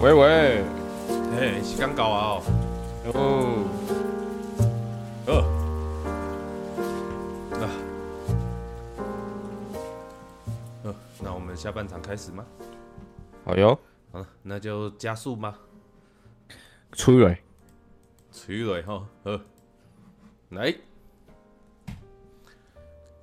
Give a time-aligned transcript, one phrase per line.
[0.00, 0.64] 喂喂，
[1.34, 2.40] 嘿，时间到啊！
[3.14, 3.68] 哦，
[5.26, 5.40] 呃，
[7.58, 7.66] 啊，
[10.84, 12.46] 呃，那我们下半场开始吗？
[13.44, 13.76] 好哟，
[14.12, 15.58] 好了，那就加速吧，
[16.92, 17.40] 出来，
[18.30, 19.40] 吹来哈，呃，
[20.50, 20.72] 来。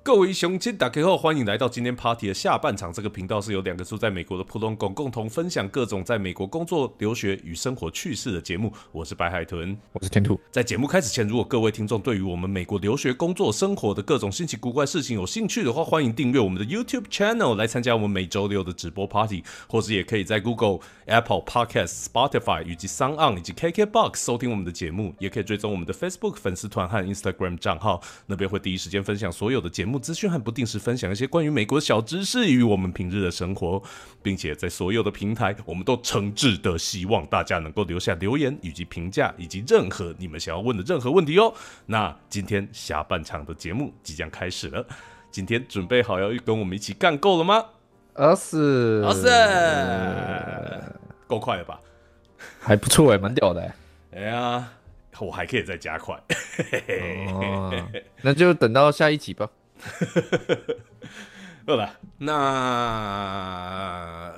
[0.06, 2.92] 各位雄亲，打开后欢迎来到今天 party 的下半场。
[2.92, 8.72] 这个频道是由两个住在美国的普通狗共同分享各种在美国工作、留学与生活趣事的节目。
[8.92, 10.40] 我是白海豚，我是天兔。
[10.52, 27.58] 在节目开始前，如果各位听众对于我们美国留学、工作、生活的各种新奇古怪事情有兴趣的话，欢迎订阅我们的 YouTube channel 来参加我们每周六的直播 party，或是也可以在 Google、Apple Podcast、Spotify 以及 Sound On 以及 KKBox 收听我们的节目，也可以追踪我们的 Facebook 粉丝团和 Instagram
[27.58, 29.95] 账号，那边会第一时间分享所有的节目。
[29.98, 33.82] 资讯和不定时分享一些关于美国小知识与我们平日的生活，
[34.22, 41.52] 并且在所有的平台，我们都诚挚的希望大家能够留下留言以及评价，以及任何你们想要问的任何问题哦。
[41.86, 44.86] 那今天下半场的节目即将开始了，
[45.30, 47.64] 今天准备好要跟我们一起干够了吗？
[48.14, 49.28] 阿四阿四，
[51.26, 51.78] 够快了吧？
[52.58, 53.72] 还不错哎，蛮屌的。
[54.12, 54.72] 哎呀，
[55.18, 56.14] 我还可以再加快。
[57.34, 57.70] 哦，
[58.22, 59.46] 那就等到下一集吧。
[61.66, 62.32] 好了，那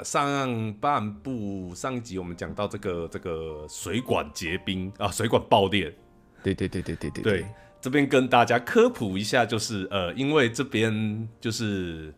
[0.03, 5.95] 上半部上一集我们讲到这个这个水管结冰啊，水管爆裂。
[6.43, 7.47] 对对对对对对对，
[7.83, 12.15] 这边跟大家科普一下，就是呃，因为这边就是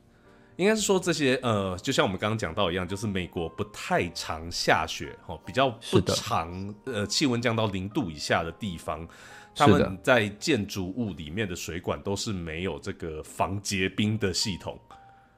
[0.55, 9.09] 应该是说这些呃，就像我们刚刚讲到一样，就是美国不太常下雪哦，比较不常呃，气温降到零度以下的地方。
[9.55, 14.79] 他们在建筑物里面的水管都是没有这个防结冰的系统，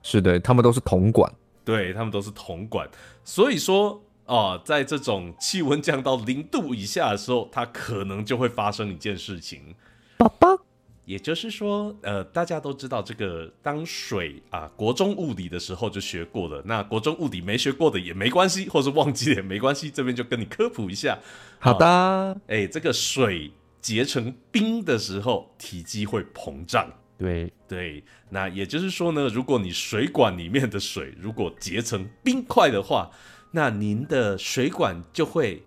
[0.02, 1.32] 是的，他们都是铜管，
[1.64, 2.88] 对他们都是铜管，
[3.24, 9.74] 所以说啊，在这种气温降到零度以下的时候，它可能就会发生一件事情，
[10.18, 10.56] 宝宝，
[11.04, 21.18] 也就是说，呃，大家都知道这个当水啊，国中物理的时候就学过了，那国中物理没学过的也没关系，或是忘记也没关系，这边就跟你科普一下，
[21.58, 23.50] 好的，哎，这个水。
[23.82, 26.88] 结成冰的时候，体积会膨胀。
[27.18, 27.52] 对。
[27.68, 33.10] 对，那也就是说呢，如果你水管里面的水如果结成冰块的话，
[33.50, 35.64] 那您的水管就会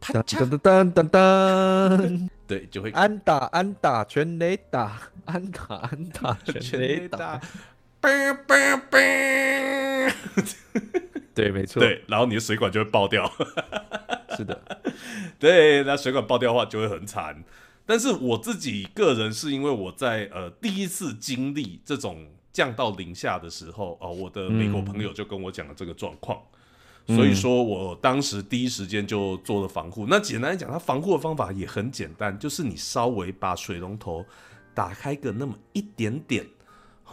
[0.00, 7.40] 噔噔噔噔噔，对，就会安打安打全雷打，安打安打全雷打，
[8.00, 10.14] 嘣嘣嘣，
[11.42, 13.30] 对，没错，对，然后你的水管就会爆掉。
[14.36, 14.60] 是的，
[15.38, 17.44] 对，那水管爆掉的话就会很惨。
[17.86, 26.38] 但是我自己个人是因为我在呃第一次经历这种降到零下的时候，哦，我的美国朋友就跟我讲了这个状况，
[27.06, 30.06] 所以说我当时第一时间就做了防护。
[30.08, 34.26] 那简单来讲，它防护的方法也很简单，就是你稍微把水龙头
[34.74, 36.44] 打开个那么一点点。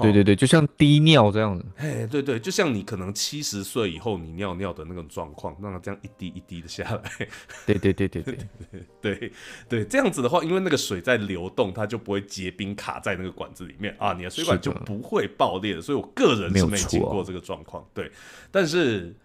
[0.02, 1.66] 对对对，就像滴尿这样子。
[1.78, 7.28] 哎，对对，就像你可能七十岁以后你尿尿的那种状况，让它这样一滴一滴的下来。
[7.66, 8.38] 对对对对对
[9.02, 9.32] 对
[9.70, 15.82] 对，这样子的话，因为那个水在流动，它就不会结冰卡在那个管子里面啊，你的水管就不会爆裂的。
[15.82, 17.86] 所以我个人是没经过这个状况。
[17.94, 18.12] 对，
[18.52, 19.16] 但是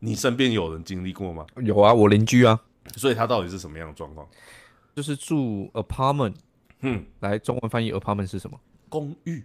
[0.00, 1.46] 你身边有人经历过吗？
[1.62, 2.60] 有啊，我邻居啊。
[2.96, 4.28] 所以他到底是什么样的状况？
[4.94, 6.34] 就是住 apartment。
[6.80, 8.60] 嗯，来，中文翻译 apartment 是什么？
[8.88, 9.42] 公寓。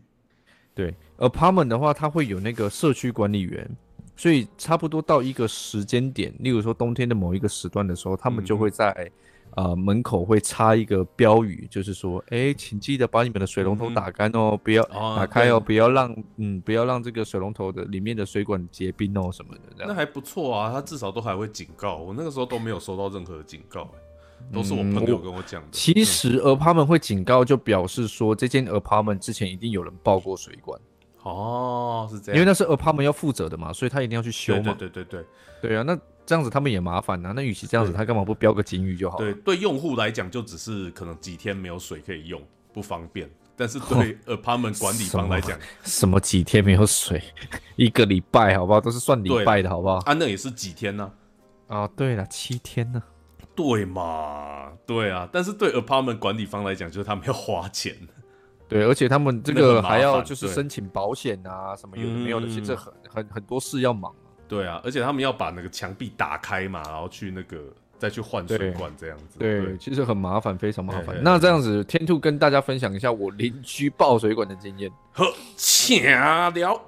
[0.75, 3.69] 对，apartment 的话，它会有那个社区管理员，
[4.15, 9.11] 所以差不多到一个时间点，例如说冬天的某一个时段的时候，他们就会在
[9.55, 19.85] 呃门口会插一个标语，就是说，哎，请记得把你们的水龙头打干哦，不要打开哦，不要让嗯，不要让这个水龙头的里面的水管结冰哦什么的。
[19.85, 23.87] 那还不错啊，他至少都还会警告我，那个时候都没有收到任何的警告。
[24.51, 25.67] 都是我朋友跟我讲的。
[25.71, 30.79] 其实 apartment 会警告，就表示说这间 apartment 之前一定有人爆过水管。
[31.21, 32.35] 哦，是这样。
[32.35, 34.73] 因为那是 apartment 要负责的嘛，所以他一定要去修嘛。
[34.77, 35.21] 对对对
[35.61, 37.31] 对对啊，那这样子他们也麻烦啊。
[37.35, 39.17] 那与其这样子，他干嘛不标个警语就好？
[39.17, 42.41] 对，对用户来讲，就只是可能几天没有水可以用，
[42.73, 43.29] 不方便。
[43.55, 47.21] 但是对 apartment 管理方来讲，什么几天没有水？
[47.75, 48.81] 一个礼拜好不好？
[48.81, 49.97] 都是算礼拜的好不好？
[50.05, 51.09] 啊，那也是几天呢？
[51.67, 53.01] 啊，对了，七天呢。
[53.55, 57.95] 对嘛，对啊，但是对 apartment 管理方来讲，就是他们要花钱，
[58.67, 64.21] 对，而且他们这个还要就是申请保险啊，什么有的没有的，其实很很很多事要忙啊。
[64.47, 67.57] 对啊，而且他们要把那个墙壁打开嘛，然后去那个
[67.97, 69.39] 再去换水管这样子。
[69.39, 71.15] 对，其实很麻烦，非常麻烦。
[71.23, 74.91] 那这样子，天兔跟大家分享一下我邻居爆水管的经验。
[75.13, 76.81] 呵，请聊。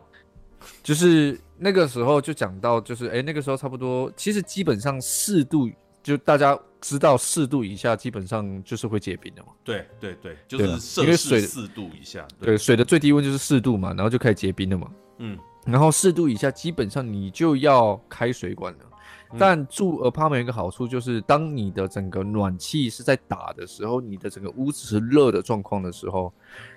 [0.81, 5.69] 就是那个时候就讲到，就是哎、那个时候差不多，其实基本上四度，
[6.05, 9.49] 就大家知道四度以下基本上就是会结冰的嘛。
[9.63, 12.25] 对对对，就是摄因为水氏四度以下。
[12.39, 14.87] 对，，水的最低温就是四度嘛，然后就开始结冰了嘛。
[15.17, 15.35] 嗯，
[15.65, 18.79] 然后四度以下，基本上你就要开水管了。
[18.83, 18.91] 嗯
[19.37, 26.31] 但住 apartment 有一个好处就是，当你的整个暖气是在打的时候，你的整个屋子是热的状况的时候，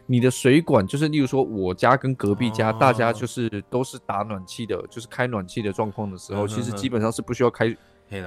[0.06, 7.76] 你的水管就是，例如说我家跟隔壁家，大家哦就是都是打暖气的，就是开暖气的状况的时候，嗯其实基本上是不需要开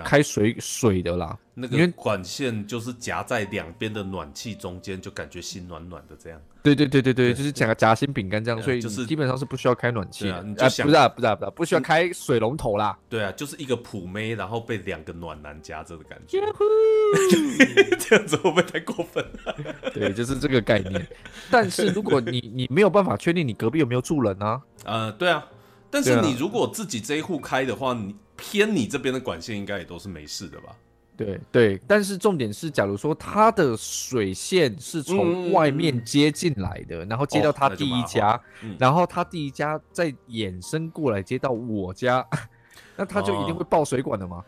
[0.04, 1.38] 开水水的啦。
[1.54, 6.40] 那因为个管线就是夹在两边的暖气中间，就感觉心暖暖的这样。
[6.64, 12.98] 对对对对对，就是夹夹心饼干这样，所以就是基本上是不需要开暖气啊你就哎想不是啊不是啊不是啊，不需要开水龙头啦。
[13.10, 16.40] 对啊，就是一个普妹，然后被两个暖男夹着的感觉。
[18.00, 19.26] 这样子会不会太过分？
[19.94, 21.06] 对，就是这个概念。
[21.50, 25.46] 但是如果你 你没有办法确定你隔壁有没有住人啊，呃，对啊，
[25.90, 30.76] 但是你如果自己这一户开的话，你偏你这边的管线应该也都是没事的吧？
[31.16, 42.26] 对对，但是重点是，假如说它的水线是从外面接进来的，然后接到哦他第一家，嗯然后他第一家再衍生过来接到我家，
[42.98, 44.44] 那他就一定会爆水管的嘛。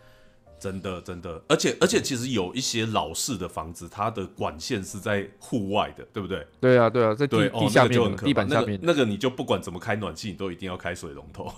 [0.60, 6.48] 真的真的，而且而且其实有一些老式的房子，它的管线是在户外的，对不对？
[6.60, 11.51] 对啊对啊，在，地哦，地下面的那个就很可怕地板下面，那个，那个你就不管怎么开暖气，你都一定要开水龙头。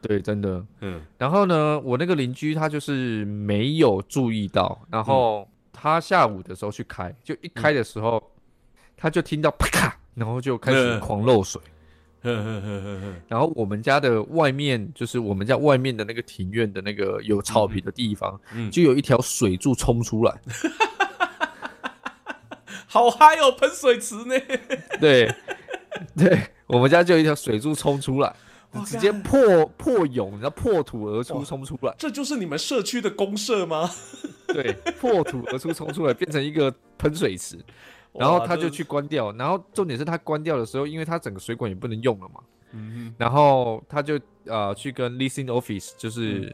[0.00, 0.64] 对，真的。
[0.80, 8.22] 嗯，然后呢，我那个邻居他就是没有注意到，然后他下午的时候去开，就一开的时候，
[8.96, 11.60] 他就听到啪咔，然后就开始嗯狂漏水。
[12.22, 20.40] 呵呵呵呵呵，然后我们家的外面，就是我们家外面的那个庭院的那个有草皮的地方，嗯就有一条水柱冲出来。
[22.86, 24.34] 好嗨哦，喷水池呢？
[25.00, 25.34] 对，
[26.14, 28.36] 对，我们家就有一条水柱冲出来，哇
[28.84, 31.94] 直接干破破涌，然后破土而出冲出来。
[31.98, 33.90] 这就是你们社区的公社吗？
[34.48, 37.58] 对，破土而出冲出来，变成一个喷水池。
[38.12, 42.40] 然后他就去关掉，然后重点是他关掉的时候，因为他整个水管也不能用了嘛，
[42.72, 46.52] 嗯然后他就呃去跟 leasing office，就是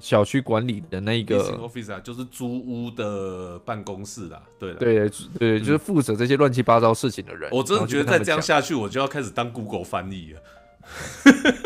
[0.00, 4.42] 小区管理的那一哼，leasing 个，office 啊，就是租屋的办公室啦。
[4.58, 5.08] 对了，对
[5.38, 7.48] 对，就是负责这些乱七八糟事情的人。
[7.52, 10.40] 我真的觉得再这样下去，我就要开始当 Google 翻译了。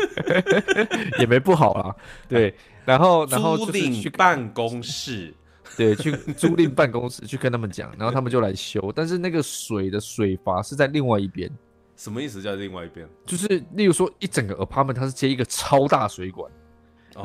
[1.19, 1.95] 也没不好啦，
[2.27, 2.53] 对，
[2.85, 5.33] 然后然后租赁办公室，
[5.77, 11.49] 对去租赁办公室去跟他们讲，然后他们就来修，但是那个水的水阀是在另外一边，
[11.95, 12.41] 什么意思？
[12.41, 16.51] 叫另外一边，就是例如说一整个 apartment 它是接一个超大水管。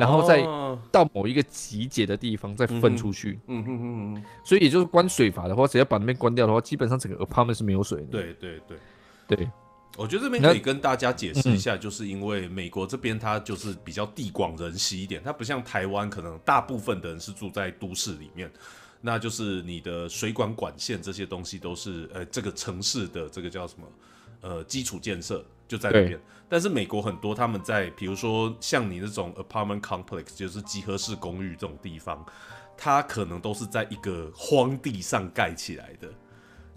[0.00, 8.06] 然后再哦到某一个集结的地方再分出去，嗯嗯嗯嗯，所以也就是关水阀的话，只要把那边关掉的话，基本上整个 apartment 是没有水的。
[8.10, 8.76] 对对对。
[9.28, 9.48] 对
[9.96, 18.50] 我觉得这边可以跟大家解释一下，就是因为美国这边它就是比较地广人稀一点，它不像台湾，可能大部分的人是住在都市里面，
[19.00, 23.86] 那就是你的水管管线这些东西都是呃这个城市的这个叫什么
[24.42, 26.20] 呃基础建设就在那边。
[26.48, 32.24] 但是美国很多他们在比如说像你那种 apartment complex，就是集合式公寓这种地方，
[32.76, 36.08] 它可能都是在一个荒地上盖起来的。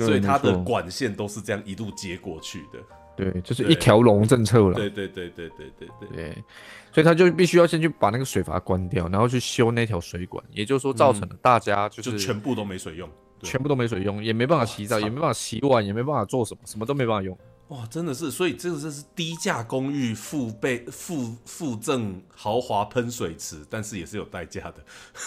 [0.02, 2.80] 所以它的管线都是这样一路接过去的，
[3.20, 4.74] 对，就是一条龙政策了。
[4.74, 6.44] 对对对对对对对，对，
[6.92, 13.10] 所以他就必须要先去把那个水阀关掉，然后去修那条水管，也就是说造成了大家就就是全部都没水用。
[13.42, 17.38] 全部都没水用，也没办法洗澡， 也没办法洗碗，也没办法做什么，什么都没办法用。
[17.70, 24.78] 哇，真的是，所以这个这是低价公寓附备附附赠豪华喷水池，但是也是有代价的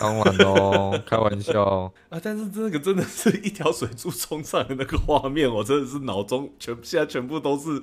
[0.00, 1.92] 当然喽， 开玩笑。
[2.08, 2.20] 啊！
[2.20, 7.80] 但是这个真的是一条水柱冲上的那个画面，我真的是脑中全现在全部都是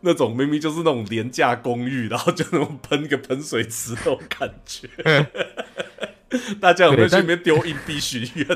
[0.00, 4.88] 那种明明就是那种廉价公寓，然后就那种喷一个喷水池那种感觉。
[6.58, 8.46] 大家有没有去对但里面丢硬币许愿？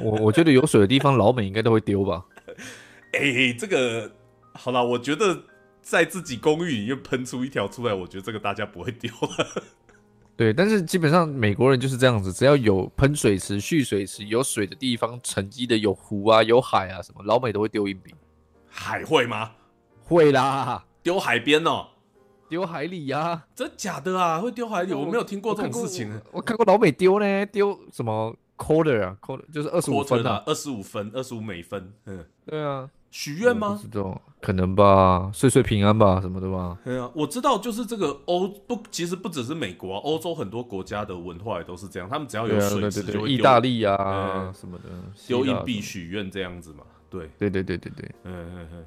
[0.00, 2.24] 我我觉得有水的地方，老美应该都会丢吧。
[3.14, 4.10] 哎、这个
[4.54, 5.44] 好了，我觉得
[5.82, 9.62] 在自己公寓里面喷出一条出来，我觉得这个大家不会丢了。
[10.36, 18.14] 对，但是基本上美国人就是这样子，只要有喷水池、蓄水池、有水的地方，沉积的有湖啊、有海啊什么，老美都会丢硬币。
[18.68, 19.52] 海会吗？
[20.02, 21.86] 会啦，丢海边哦？
[22.48, 24.40] 丢海里呀、真假的啊？
[24.40, 24.92] 会丢海里？
[24.92, 26.20] 我没有听过这种事情。
[26.32, 30.42] 我看过老美丢呢，丢什么 quarter 啊，quarter 就是二十五分啊。
[30.46, 31.92] 二十五分，二十五美分。
[32.06, 33.78] 嗯，对啊，许愿吗？
[33.80, 36.76] 不知道，可能吧，岁岁平安吧，什么的吧。
[36.82, 43.96] 对啊，我知道，就是这个欧不，其实不只是美国啊，欧洲很多国家的文化也都是这样，他们只要有水对对对，池就会意大利啊
[44.48, 44.90] 嗯什么的，
[45.28, 46.82] 丢硬币什许愿这样子嘛。
[47.08, 47.30] 对，么。
[47.38, 48.84] 对对对对对，嗯嗯嗯。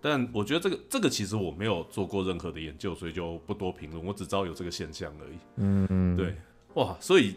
[0.00, 4.04] 但我觉得这个这个其实我没有做过任何的研究，所以就不多评论。
[4.04, 5.38] 我只知道有这个现象而已。
[5.54, 6.34] 嗯嗯，对，
[6.74, 7.36] 哇，所以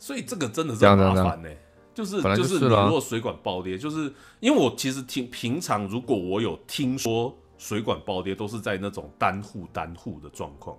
[0.00, 1.48] 所以这个真的是麻烦呢、
[1.96, 10.76] 就是就就是如果水管爆裂，就是因为我其实听平常如果我有听说水管爆裂，都是在那种单户单户的状况。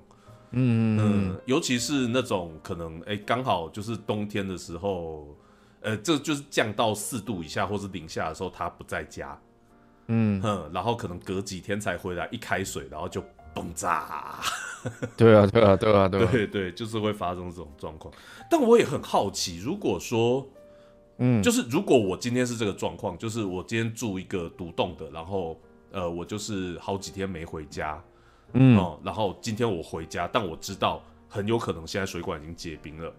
[0.51, 0.99] 嗯嗯
[1.31, 5.35] 嗯，尤其是那种可能哎，刚、好就是冬天的时候，
[5.81, 9.37] 呃，这就是降到四度以下或是零下的时候，他不在家，
[10.05, 13.21] 嗯，哼，然后可能隔几天才回来，一开水，然后就
[13.53, 14.39] 崩炸，
[15.17, 18.13] 对啊对啊对啊对啊，对对，就是会发生这种状况。
[18.49, 20.47] 但我也很好奇，如果说，
[21.17, 25.59] 嗯，就是如果我今天是这个状况，就是我今天住一个独栋的，然后
[25.91, 28.01] 呃，我就是好几天没回家，
[28.53, 33.13] 嗯哦，然后今天我回家，但我知道很有可能现在水管已经结冰了。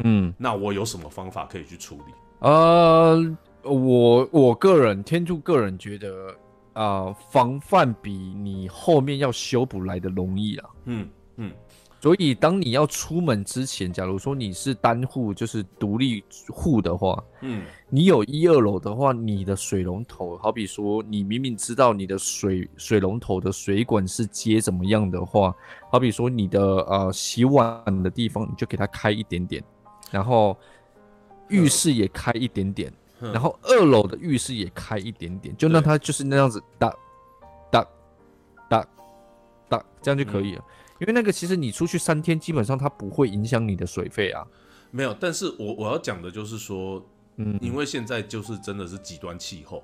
[0.00, 2.12] 嗯那我有什么方法可以去处理？
[2.40, 6.34] 呃，我我个人天柱个人觉得
[6.74, 10.68] 啊、防范比你后面要修补来的容易啊。
[10.84, 11.50] 嗯嗯
[11.98, 17.64] 所以，当你要出门之前，假如说你是单户，就是独立户的话，嗯。
[17.88, 25.54] 你有一二楼的话，你的水龙头，好比说你明明知道你的水水龙头的水管是接怎么样的话，
[25.90, 29.62] 好比说你的呃洗碗的地方，你就给它开一点点，
[30.10, 30.56] 然后
[31.48, 33.32] 浴室也开一点点，嗯。
[33.32, 36.92] 然后二楼的浴室也开一点点，就让它就是那样子哒
[37.70, 37.86] 哒
[38.68, 38.86] 哒
[39.68, 40.64] 哒，这样就可以了。
[40.98, 44.46] 因为那个其实你出去三天，基本上它不会影响你的水费啊。
[44.90, 47.04] 没有，但是我我要讲的就是说，
[47.36, 49.82] 嗯，因为现在就是真的是极端气候，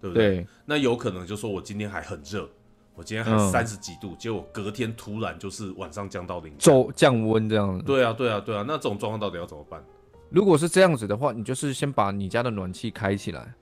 [0.00, 0.36] 对不对？
[0.36, 2.48] 对，那有可能就说我今天还很热，
[2.94, 6.70] 我今天还嗯三十几度，结果隔天突然就是晚上降到零下。
[6.70, 7.84] 骤降温这样子。
[7.84, 9.82] 对啊，对啊，对啊，那这种状况到底要怎么办？
[10.30, 13.54] 如果是这样子的话，你就是先把你家的暖气开起来，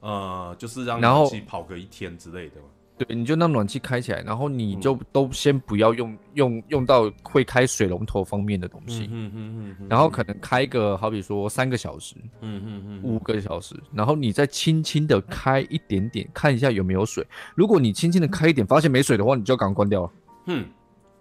[0.00, 2.68] 呃，就是让暖气跑个一天之类的嘛。
[3.00, 17.26] 对，你就让暖气开起来，然后你嗯就都先不要用用用到会开水龙头方面的东西，嗯嗯嗯然后可能开个好比说三个小时、嗯嗯嗯五个小时，然后你再轻轻的开一点点，看一下有没有水。
[17.54, 20.12] 如果你轻轻的开一点，发现没水的话，你就赶快关掉了。
[20.44, 20.68] 嗯。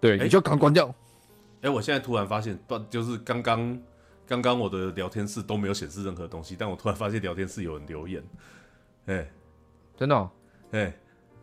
[0.02, 0.94] 对，哎你就赶快关掉。
[1.62, 3.82] 哎、我现在突然发现，不就是刚刚
[4.26, 8.24] 刚刚我的聊天室都没有显示任何东西，但我突然发现聊天室有人留言，
[9.08, 9.30] 哎、
[9.98, 10.32] 真的哦、
[10.72, 10.94] 哎、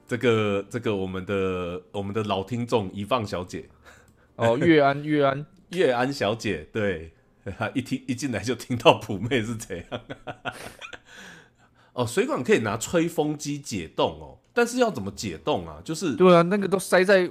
[0.06, 3.68] 这个这个我们的我们的老听众一放小姐
[4.36, 7.12] 哦，月安月安，月安小姐，对，
[7.58, 10.00] 她 一听一进来就听到普妹是怎样。
[11.94, 15.80] 哦，水管可以拿吹风机解冻哦，但是要怎么解冻啊？
[15.82, 17.30] 就是对啊，那个都塞在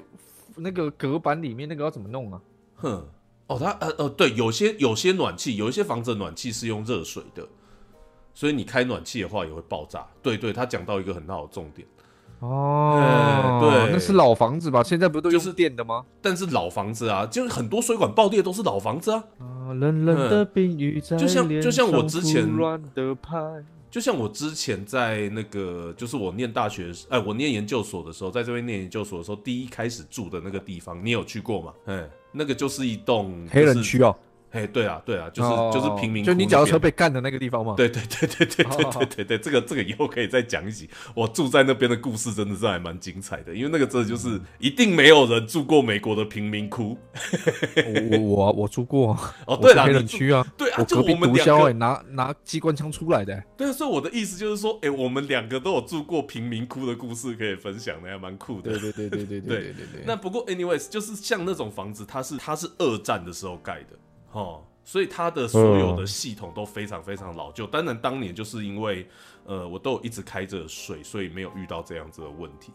[0.55, 2.41] 那个隔板里面，那个要怎么弄啊？
[2.77, 3.07] 哼，
[3.45, 7.47] 哦，它呃呃，对，有些有些暖气，有一些房子的暖气是用热水的，
[8.33, 10.07] 所以你开暖气的话也会爆炸。
[10.23, 11.87] 对对，他讲到一个很好的重点，
[12.39, 14.83] 哦，对那是老房子吧？
[14.83, 16.03] 现在不都就是用电的吗？
[16.21, 19.23] 但是老房子啊，就是很多水管爆裂都是老房子啊。
[19.39, 22.47] 啊，冷冷的冰雨在就像就像我之前
[23.89, 31.73] 就像我之前在那个，就是我念大学，哎，我念研究所的时候，在这边念研究所的时候，第一开始住的那个地方，你有去过吗？
[31.85, 34.13] 嗯，那个就是一栋黑人，区哦，
[34.55, 40.89] 就是哎，对啊，对啊，就是、哦就是平民窟就你脚踏车被干的那个地方吗？，对对对对对对对对对，这个这个以后可以再讲一集。
[41.13, 46.97] 我住在那边的故事真的是还蛮精彩的，因为那个真的就是一定没有人住过美国的贫民窟。
[48.11, 58.71] 我我我住过啊，哦，对啦，我是黑人区啊，对啊，就我们毒枭哎，两个，拿拿机关枪出来的欸，对啊，所以我的意思就是说，哎，我们两个都有住过贫民窟的故事可以分享的，还蛮酷的。
[58.71, 63.97] 对对对对对对对对对，那不过，anyways，就是像那种房子，它是它是二战的时候盖的，
[64.35, 67.65] 哦，所以它的所有的系统都非常非常老旧。
[67.65, 69.07] 当然，当年就是因为
[69.45, 72.73] 呃，我都有一直开着水，所以没有遇到这样子的问题。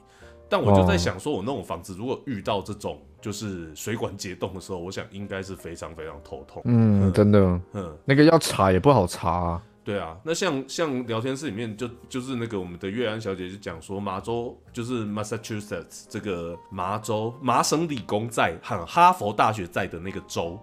[0.48, 6.62] 但我就在想，说我那种房子如果遇到这种就是水管结冻的时候，我想应该是非常非常头痛。
[6.64, 20.58] 嗯，真的，嗯，那个要查也不好查啊，对啊，那像像聊天室里面就就是那个我们的月安小姐就讲说，麻州就是 Massachusetts 这个麻州麻省理工在和哈佛大学在的那个州，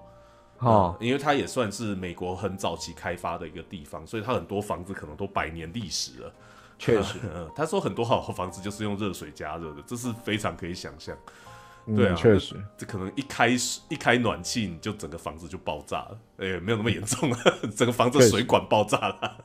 [0.57, 6.33] 哈嗯，因为它也算是美国很早期开发的一个地方，所以它很多房子可能都百年历史了。
[6.79, 11.15] 确实， 嗯，他说很多好房子就是用热水加热的，这是非常可以想象。
[11.89, 16.19] 嗯对啊确实，这可能一开始一开暖气，你就整个房子就爆炸了。
[16.37, 17.39] 哎、没有那么严重啊，
[17.75, 19.37] 整个房子水管爆炸了。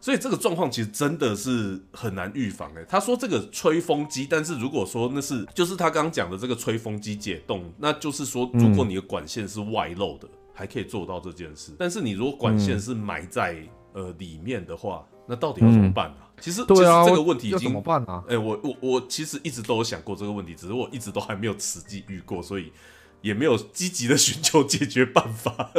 [0.00, 11.72] 所以这个状况其实真的是很难预防哎、他说这个吹风机，但是如果说那是就是他刚刚讲的这个吹风机解冻，那就是说如果你的管线是外露的，还可以做到这件事。
[11.78, 13.56] 但是你如果管线是埋在、
[13.92, 16.30] 呃里面的话，那到底要怎么办啊？
[16.40, 18.22] 其实，对啊，这个问题已经怎么办啊？
[18.28, 22.72] 哎，我我我其实一直都有想过这个问题，只是我一直都还没有实际遇过，所以
[23.20, 25.70] 也没有积极的寻求解决办法。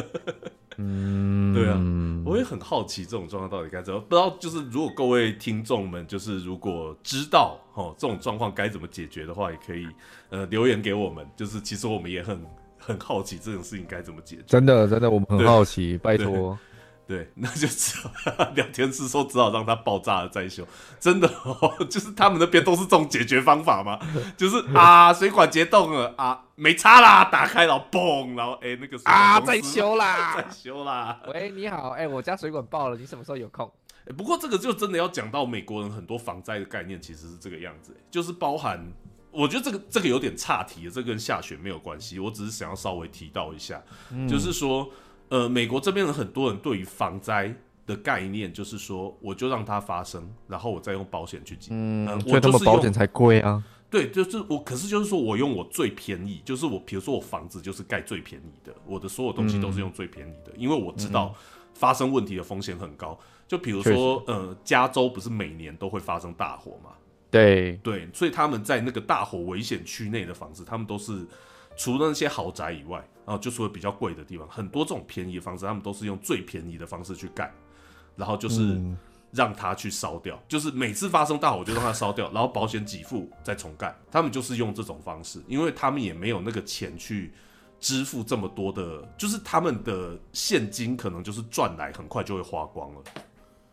[0.77, 1.77] 嗯，对啊，
[2.25, 9.85] 我也很好奇这种状况到底该怎么，不知道就是如果各位听众们就是如果知道哦这种状况该怎么解决的话，也可以
[10.29, 12.41] 呃留言给我们，就是其实我们也很
[12.79, 14.43] 很好奇这种事情该怎么解决。
[14.47, 16.57] 真的真的，我们很好奇，拜托。
[17.07, 18.09] 对， 那就只好
[18.55, 20.65] 聊天室说只好让它爆炸了再修。
[20.99, 23.99] 真的哦， 就是他们那边都是这种解决方法吗？
[24.37, 31.19] 就是 啊，水管结冻了啊，没插啦，打开然后嘣，然后哎那个啊再修啦，再修啦。
[31.33, 33.69] 喂，你好，哎，我家水管爆了，你什么时候有空？
[34.07, 38.79] 哎，不过这个就真的要讲到美国人很多防灾的概念，其实是这个样子，就是包含，
[39.31, 43.81] 我觉得这个这个有点岔题了，这跟下雪没有关系，我只是想要稍微提到一下，
[44.29, 44.89] 就是说。
[45.31, 47.55] 呃，美国这边的很多人对于防灾
[47.87, 51.69] 的概念，就是说，我就让它发生，然后我再用保险去解。
[51.71, 53.63] 嗯，所以他们保险才贵啊。
[53.89, 61.33] 对，就是我，可是就是说我用我最便宜，就是我，比如说我房子就是盖最便宜的，我的所有东西都是用最便宜的，因为我知道
[61.73, 63.17] 发生问题的风险很高。
[63.47, 66.89] 就比如说，呃，加州不是每年都会发生大火嘛？
[67.29, 71.25] 对对，所以他们在那个大火危险区内的房子，他们都是。
[71.75, 77.51] 除了那些豪宅以外，啊，就除了比较贵的地方，很多这种便宜的房子，他们都是用最便宜的方式去盖，
[78.15, 78.79] 然后就是
[79.31, 87.31] 让它去烧掉，就是每次发生大火就让它烧掉，然后保险给付再重盖，他们就是用这种方式，因为他们也没有那个钱去
[87.79, 93.01] 支付这么多的，就是他们的现金可能就是赚来很快就会花光了。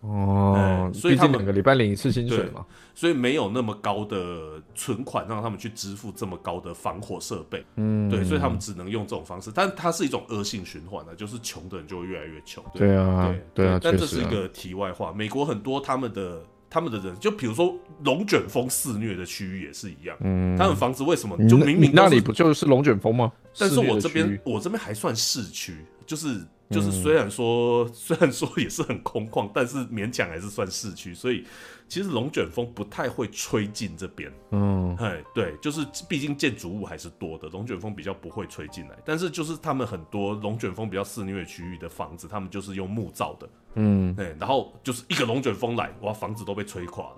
[0.01, 2.65] 哦，所以他们两个礼拜领一次薪水嘛，
[2.95, 7.65] 所以没有那么高的存款让他们去支付这么高的防火设备。
[7.75, 12.63] 嗯，对，所以他们只能用这种方式，但它是一种恶性循环的，就是穷的人就会越来越穷。
[12.75, 15.13] 对啊，对啊，但这是一个题外话。
[15.13, 17.75] 美国很多他们的他们的人，就比如说
[18.05, 20.17] 龙卷风肆虐的区域也是一样。
[20.21, 23.33] 嗯，他们房子为什么就明明那里不就是龙卷风吗？
[23.59, 26.41] 但是我这边我这边还算市区，就是。
[26.71, 31.45] 就是虽然说 虽然说也是很空旷，但是勉强还是算市区，所以
[31.89, 34.31] 其实龙卷风不太会吹进这边。
[34.51, 38.99] 嗯，哎，对，就是毕竟建筑物还是多的，龙卷风比较不会吹进来。
[39.05, 43.49] 但是就是他们很多龙卷风比较肆虐区域的房子，他们就是用木造的。
[43.75, 47.17] 嗯，哎，然后就是一个龙卷风来，哇，房子都被吹垮了。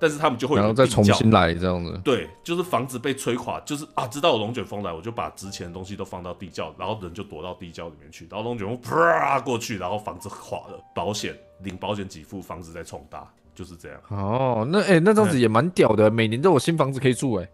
[0.00, 14.00] 但是他们就会然后再重新来这样子，对，就是房子被吹垮，就是啊，知道有龙卷风来，我就把值钱的东西都放到地窖，然后人就躲到地窖里面去，然后龙卷风啪过去，然后房子垮了，保险领保险给付，房子再重搭，就是这样。
[14.08, 17.48] 哦，那哎，那这样子也蛮屌的，每年都有新房子可以住哎。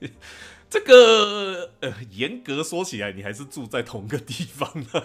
[0.70, 5.04] 这个呃，严格说起来，你还是住在同个地方的。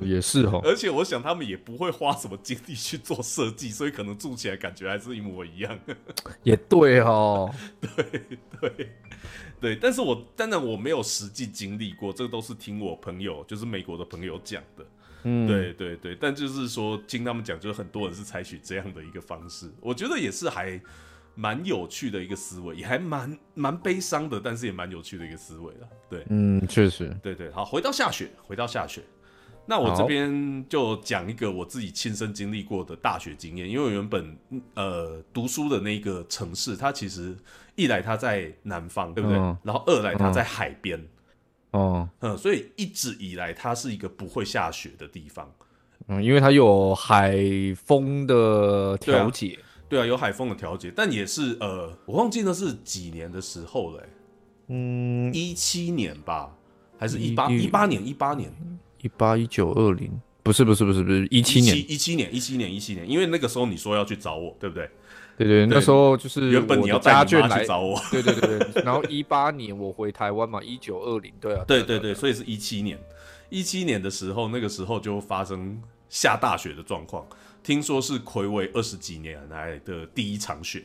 [0.00, 5.78] 也是哦，而且我想他们也不会花什么精力去做设计，所以可能住起来感觉还是一模一样。
[6.42, 8.22] 也对哦， 对
[8.60, 8.88] 对
[9.60, 14.84] 对，但是我当然我没有实际经历过，这个都是听我朋友，就是美国的朋友讲的。
[15.24, 20.80] 嗯，对对对，但就是说听他们讲，就是很多人是采取这样的一个方式，我觉得也是还
[21.36, 25.88] 蛮有趣的一个思维，也还蛮蛮悲伤的，但是也蛮有趣的一个思维了。
[26.10, 29.00] 对，嗯，确实，对对，好，回到下雪，回到下雪。
[29.64, 34.36] 那我这边就讲一个我自己亲身经历过的大学经验，因为原本
[34.74, 37.36] 呃读书的那个城市，它其实
[37.76, 39.38] 一来它在南方，对不对？
[39.62, 41.00] 然后二来它在海边，
[41.70, 45.48] 哦，嗯，所以一直以来它是一个不会下雪的地方，
[46.08, 47.38] 嗯，因为它有海
[47.76, 49.56] 风的调节，
[49.88, 54.04] 对啊，有海风的调节，但也是呃，我忘记那是几年的时候了，
[54.66, 56.52] 嗯，一七年吧，
[56.98, 58.52] 还是一八一八年一八年。
[59.02, 60.10] 一八一九二零
[60.42, 64.88] 不是不是不是不是一七年一七年一七年一七年，因为那个时候你说要去找我，对不对？
[65.36, 68.82] 对对，那时候就是原本你要家眷来找我，对对对对。
[68.82, 72.98] 然后一八年我回台湾嘛，一九二零，对啊，对对对，所以是一七年，
[73.50, 77.26] 一七年的时候，那个时候就发生下大雪的状况，
[77.62, 80.84] 听说是魁伟二十几年来的第一场雪。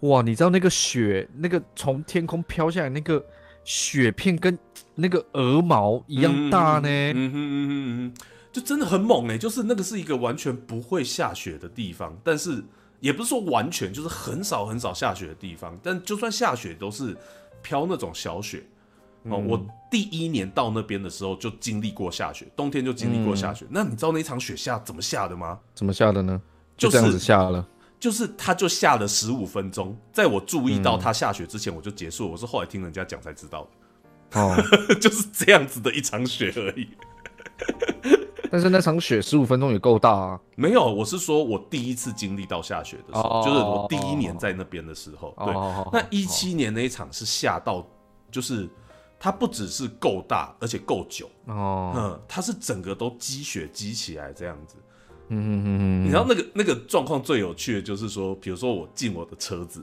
[0.00, 3.24] 哇，你知道那个雪，那个从天空飘下来那个。
[3.64, 4.58] 雪片跟
[4.94, 8.22] 那个鹅毛一样大呢，嗯哼嗯哼嗯哼，
[8.52, 9.38] 就真的很猛哎！
[9.38, 12.62] 就是那个是一个完全不会下雪的地方，但是
[13.00, 17.16] 也不是说完全就是很少很少下雪的地方，但就算下雪都是
[17.62, 18.62] 飘那种小雪
[19.24, 19.38] 哦。
[19.38, 23.64] 我第一年到那边的时候就经历过下雪，冬天就经历过下雪。
[23.70, 25.58] 那你知道那场雪下怎么下的吗？
[25.74, 26.40] 怎么下的呢？
[26.76, 27.66] 就这样子下了。
[28.36, 32.30] 它就下了十五分钟，在我注意到它下雪之前，我就结束。
[32.30, 33.68] 我是后来听人家讲才知道
[34.32, 34.56] 的，哦，
[35.00, 36.88] 就是这样子的一场雪而已。
[38.50, 40.40] 但是那场雪十五分钟也够大啊。
[40.56, 45.34] 没有，我是说我第一次经历到下雪的时候，哦就是我第一年在那边的时候。
[45.38, 47.86] 对，哦那一七年那一场是下到，
[48.30, 48.68] 就是
[49.18, 51.30] 它不只是够大，而且够久。
[51.46, 54.76] 哦，嗯，它是整个都积雪积起来这样子。
[55.36, 59.82] 嗯嗯嗯你知道那个那个状况最有趣的就是说，比如说我进我的车子，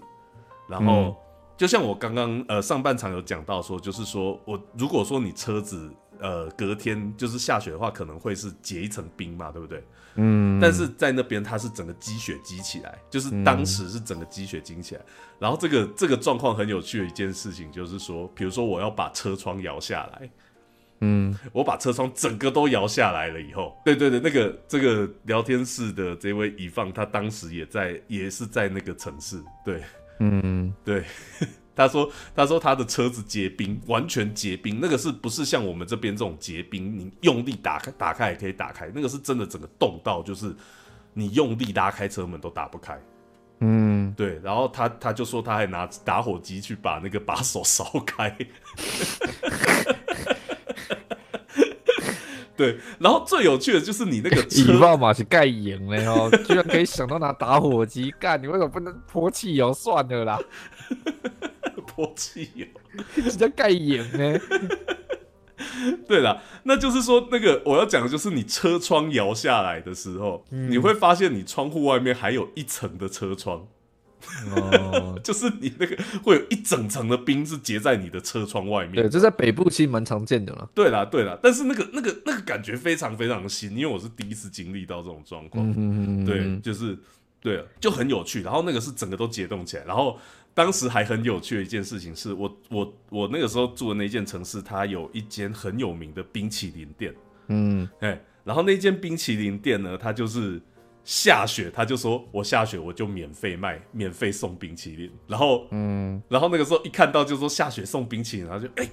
[0.68, 1.16] 然后、嗯
[1.60, 9.84] 就像我刚刚呃上半场有讲到说，就是说我如果说你车子呃隔天就是下雪的话，可能会是结一层冰嘛，对不对？
[10.16, 15.02] 嗯，但是在那边它是整个积雪积起来，就是当时是整个积雪积起来。
[15.38, 20.30] 然后这个这个状况很有趣的一件事情就是说，比如说我要把车窗摇下来，
[21.02, 21.38] 嗯。
[21.52, 29.82] 我把车窗整个都摇下来了以后，对对对，那个这个聊天室的这位乙方，他当时也在，也是在那个城市，对。
[30.20, 30.74] 嗯。
[30.84, 31.04] 对，
[31.76, 40.54] 他说他说他的车子结冰，完全结冰，那个是不是像我们这边这种结冰，你用力打开打开也可以打开，那个是真的整个冻到就是
[41.14, 43.00] 你用力拉开车门都打不开。
[43.62, 48.36] 嗯，对，然后他他就说他还拿打火机去把那个把手烧开。
[52.60, 60.38] 对，然后最有趣的就是你那个以车，爆马是盖盐嘞哦，居然可以想到拿打火机干，你为什么不能泼汽油算了啦？
[61.88, 62.66] 泼汽油。
[63.16, 64.38] 直接盖赢呢？
[66.06, 73.66] 对了，那就是说那个我要讲的就是你车窗摇下来的时候，嗯你会发现你窗户外面还有一层的车窗，
[74.52, 78.96] 哦， 就是你那个会有一整层的冰是结在你的车窗外面。
[78.96, 80.70] 对，这在北部其实蛮常见的了。
[80.74, 85.68] 对啦，对啦，但是那个那个那个感觉非常非常新，因为我是第一次经历到这种状况。
[85.70, 86.98] 嗯嗯嗯，对，就是
[87.42, 88.42] 对了，就很有趣。
[88.42, 90.20] 然后那个是整个都解冻起来，然后
[90.54, 97.14] 当时还很有趣的一件事情是我我我那个时候住的那间城市，它有一间很有名的冰淇淋店，
[97.48, 100.62] 嗯哎，然后那间冰淇淋店呢，它就是。
[101.10, 105.12] 下雪，他就说我下雪我就免费卖，免费送冰淇淋。
[105.26, 108.88] 然后，嗯，然后那个时候一看到就说下雪送冰淇淋，然后就哎，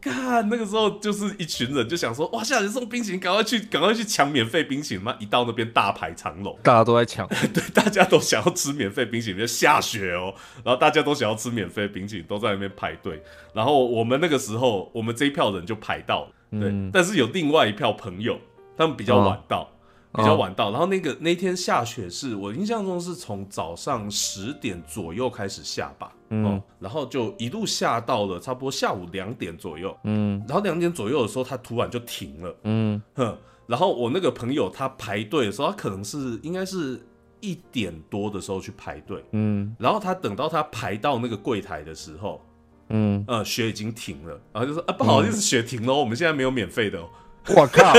[0.00, 5.14] 看那个时候就是一群人就想说哇，下雪送冰淇淋，赶快去赶快去抢免费冰淇淋嘛！
[5.20, 7.24] 一到那边大排长龙，大家都在抢。
[7.54, 13.22] 对，大家都想要吃免费冰淇淋，就下雪哦，然后大家都想要吃免费冰淇淋，都在那边排队。
[13.54, 16.68] 然后我们那个时候，我们这一票人就排到了，对。
[16.68, 18.36] 嗯但是有另外一票朋友，
[18.76, 19.70] 他们比较晚到，
[20.12, 20.70] 比较晚到。
[20.70, 29.96] 然后那个那天下雪是我印象中是从早上十点左右开始下吧，嗯哦，然后就一路下到了差不多下午两点左右。
[30.04, 32.54] 嗯然后两点左右的时候，它突然就停了。
[32.64, 37.00] 嗯哼，然后我那个朋友他排队的时候，他可能是应该是
[37.40, 42.44] 一点多的时候去排队，嗯然后他等到他排到那个柜台的时候，
[42.88, 47.08] 嗯，呃，雪已经停了，然后就说啊，不好意思，雪停了哦，我们现在没有免费的哦，
[47.56, 47.92] 我靠！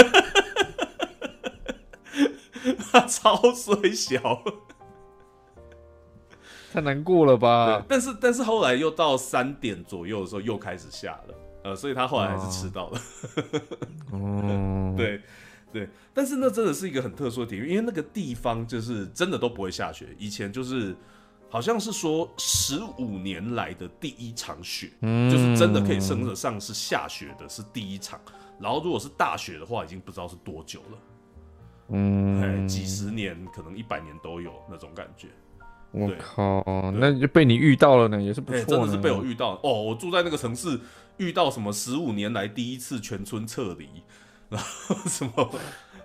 [2.92, 4.42] 他超衰小。
[6.72, 13.02] 太难过了吧？，但是但是后来又到三点左右的时候又开始下了，呃，所以他后来还是迟到了。
[14.14, 15.22] 哦， 对
[15.74, 20.16] 对，但是那真的是一个很特殊的体育，因为那个地方就是真的都不会下雪。
[20.18, 20.96] 以前就是
[21.50, 28.18] 好像是说十五年来的第一场雪，嗯就是真的可以称得上是下雪的，是第一场。
[28.62, 30.98] 然后如果是大雪的话，已经不知道是多久了，
[31.92, 35.28] 哎、嗯，几十年，可能一百年都有那种感觉。
[35.92, 36.64] 我对靠，
[36.96, 38.84] 那就被你遇到了呢，也是不哎、错呢。
[38.84, 39.82] 真的是被我遇到哦！
[39.84, 40.80] 我住在那个城市，
[41.18, 43.90] 遇到什么十五年来第一次全村撤离，
[44.48, 45.52] 然后什么，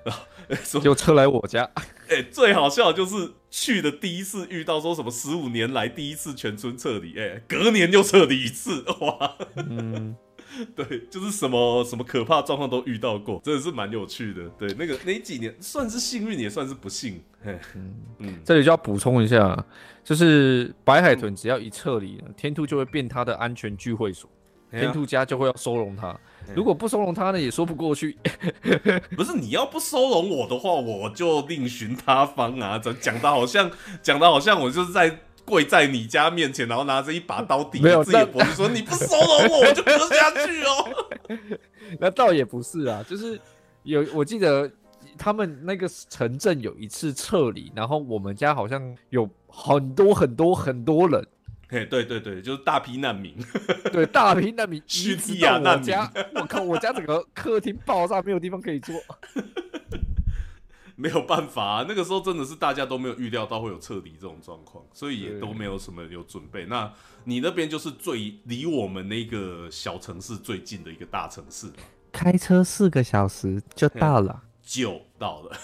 [0.02, 1.70] 然后就车来我家，
[2.10, 10.16] 哎、最好笑的就是去的第一次遇到说什么十五年来第一次全村撤离，哎、隔年又撤离一次，哇，嗯，
[10.74, 14.48] 对，就是什么什么可怕状况都遇到过，真的是蛮有趣的。
[14.58, 17.58] 对，那个那几年算是幸运，也算是不幸，嘿，
[18.18, 19.64] 嗯，这里就要补充一下，
[20.04, 24.28] 就是白海豚只要一撤离呢，天兔就会变它的安全聚会所，
[24.70, 26.18] 天兔家就会要收容它。
[26.54, 28.16] 如果不收容他呢，也说不过去。
[29.16, 32.78] 不是你要不收容我的话，我就另寻他方啊！
[32.78, 33.68] 讲讲的好像
[34.00, 41.06] 讲的好像我就是在跪在你家面前，然后拿着一把刀抵没有着自己的脖子说：“你不收容我，我就割下去哦。
[41.98, 43.40] 那倒也不是啊，就是
[43.84, 44.70] 有我记得
[45.16, 51.24] 他们那个城镇有一次撤离，然后我们家好像有很多很多很多人，”
[51.68, 53.36] 嘿，对对对，就是大批难民。
[53.92, 55.94] 对，大批难民叙利亚难民
[56.34, 58.94] 我靠，我家整个客厅爆炸，没有地方可以坐。
[60.98, 66.64] 没有办法、啊，那个时候真的是大家都没有预料到会有撤离这种状况，所以也都没有什么有准备。
[66.66, 66.92] 那
[67.24, 71.74] 你那边就是最离我们那个小城市最近的一个大城市嘛，
[72.10, 74.42] 开车四个小时就到了。
[74.62, 75.56] 就到了，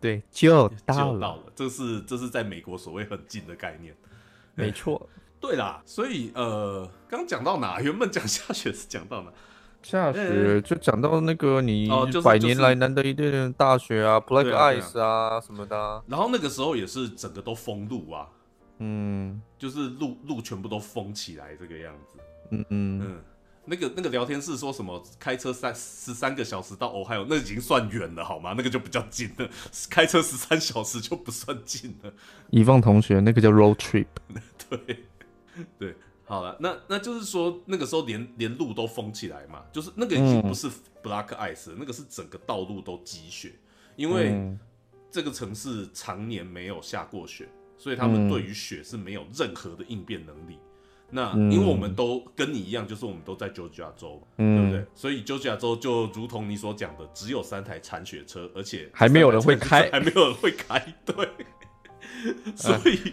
[0.00, 3.96] 对，就就到了，到了，这是这是在美国所谓很近的概念。
[4.56, 5.08] 没错。
[5.40, 7.80] 对啦，所以呃，刚讲到哪？
[7.80, 9.32] 原本讲下雪是讲到哪？
[9.82, 11.88] 下雪就讲到那个你
[12.22, 18.28] 百年来难得一见的大雪啊，Black Ice 啊什么的啊，然后那个时候也是整个都封路啊，
[18.78, 19.40] 嗯。
[19.58, 22.18] 就是路路全部都封起来这个样子。
[22.50, 23.18] 嗯嗯，嗯，
[23.64, 28.54] 那个那个聊天室说什么开车三十三个小时到俄亥俄，那已经算远了好吗？
[28.56, 29.48] 那个就比较近了，
[29.90, 32.12] 开车十三小时就不算近了。
[32.50, 34.06] 遗忘同学那个叫 road trip，
[34.68, 35.04] 对
[35.76, 35.96] 对，
[36.28, 40.68] 好了，那那就是说那个时候连连路都封起来嘛，就是那个已经不是
[41.02, 43.52] black ice，了、那个是整个道路都积雪，
[43.96, 44.60] 因为嗯
[45.10, 50.58] 这个城市常年没有下过雪，所以他们对于雪是没有任何的应变能力。
[51.10, 54.86] 那嗯因为我们都跟你一样，就是我们都在 Georgia 州，对不对嗯，？
[54.94, 61.26] 所以 Georgia 州就如同你所讲的，只有三台铲雪车，而且还没有人会开还没有人会开， 对。
[62.56, 63.12] 所以，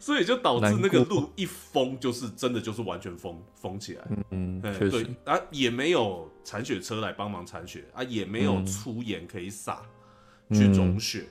[0.00, 4.04] 所以就导致那个路一封，就是真的就是完全封封起来。
[4.30, 9.82] 嗯，对，啊，也没有铲雪车来帮忙铲雪啊，也没有嗯粗盐可以撒、
[10.50, 11.26] 去融雪。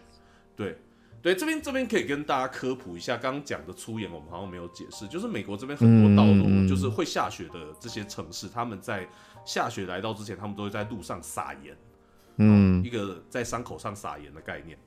[0.56, 0.78] 对，
[1.22, 9.08] 对，这边这边可以跟大家科普一下，刚刚讲的粗盐我们好像没有解释，就是美国这边很多道路，就是会下雪的这些城市，他们在
[9.44, 11.76] 下雪来到之前，他们都会在路上撒盐，
[12.38, 14.78] 嗯一个在伤口上撒盐的概念。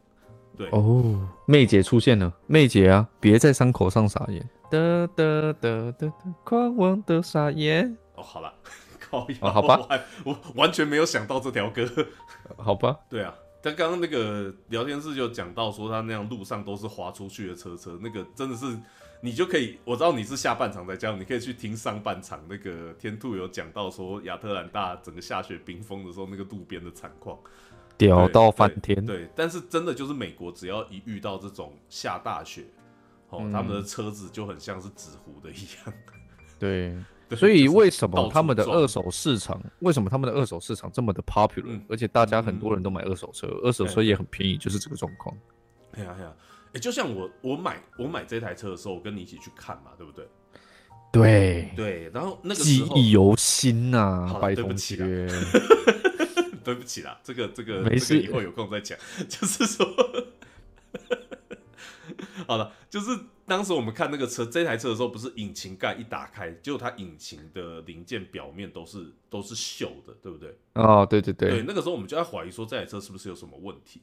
[0.61, 4.79] 对，哦，妹姐出现了，妹姐啊，别在伤口上撒盐，哒
[5.17, 8.53] 哒哒哒哒，狂妄的撒盐，哦，好了，
[9.01, 9.79] 靠腰、哦好吧。
[9.79, 11.89] 我还我完全没有想到这条歌。
[12.59, 18.67] 好吧，对啊，但刚刚那个聊天室就讲到说，他那样路上都是滑出去的车车，那个真的是
[19.23, 32.65] 你就可以，我知道你是下半场在讲，你可以去听上半场那个天兔有讲到说亚特兰大整个下雪冰封的时候，那个路边的惨况，对屌到翻对天，对，但是真的就是美国只要一遇到这种下大雪，
[33.29, 35.95] 哦，嗯他们的车子就很像是纸糊的一样。
[36.59, 36.97] 对。
[37.31, 45.33] 对所以就是为什么他们的二手市场，为什么他们的二手市场这么的 popular，、嗯而且大家很多人都买二手车，二手车也很便宜，就是这个状况。
[45.93, 46.33] 哎呀哎呀，
[46.73, 50.27] 哎，就像我我买我买这台车的时候，我跟你一起去看嘛，对不对？
[51.13, 55.29] 对，对，然后那个记忆犹新呐、白同对不起啦学。
[56.73, 58.97] 对不起啦，这个这个以后有空再讲。
[59.29, 59.87] 就是说，
[62.47, 63.11] 好了，就是
[63.45, 70.57] 当时我们看那个车这台车的时候，不是引擎盖一打开，结果它引擎的零件表面都是都是锈的，对不对？
[70.75, 74.01] 哦，对对对，对，那个时候我们就在怀疑说这台车是不是有什么问题。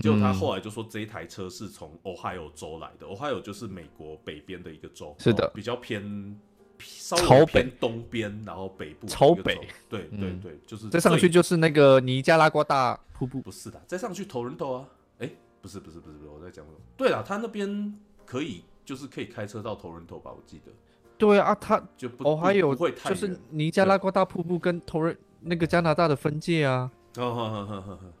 [0.00, 6.38] 结果他后来就说这一台车是从 Ohio 州来的，Ohio 就是美国北边的一个州，是的哦比较偏
[6.78, 9.54] 稍微偏东边，然后北部的超北。
[9.88, 10.40] 对对嗯。
[10.40, 13.40] 对，就是再上去就是那个尼加拉瓜大瀑布。
[13.40, 16.78] 不是的，再上去头人头啊，哎、不是不是不是不是，我在讲什么？
[16.96, 20.72] 对了，他那边可以就是可以开车到头人头吧，我记得。
[21.18, 26.90] 对啊，他就不哦还有会太就是尼加拉瓜大瀑布跟头人那个加拿大的分界啊。
[27.16, 28.12] 哦呵呵呵呵呵，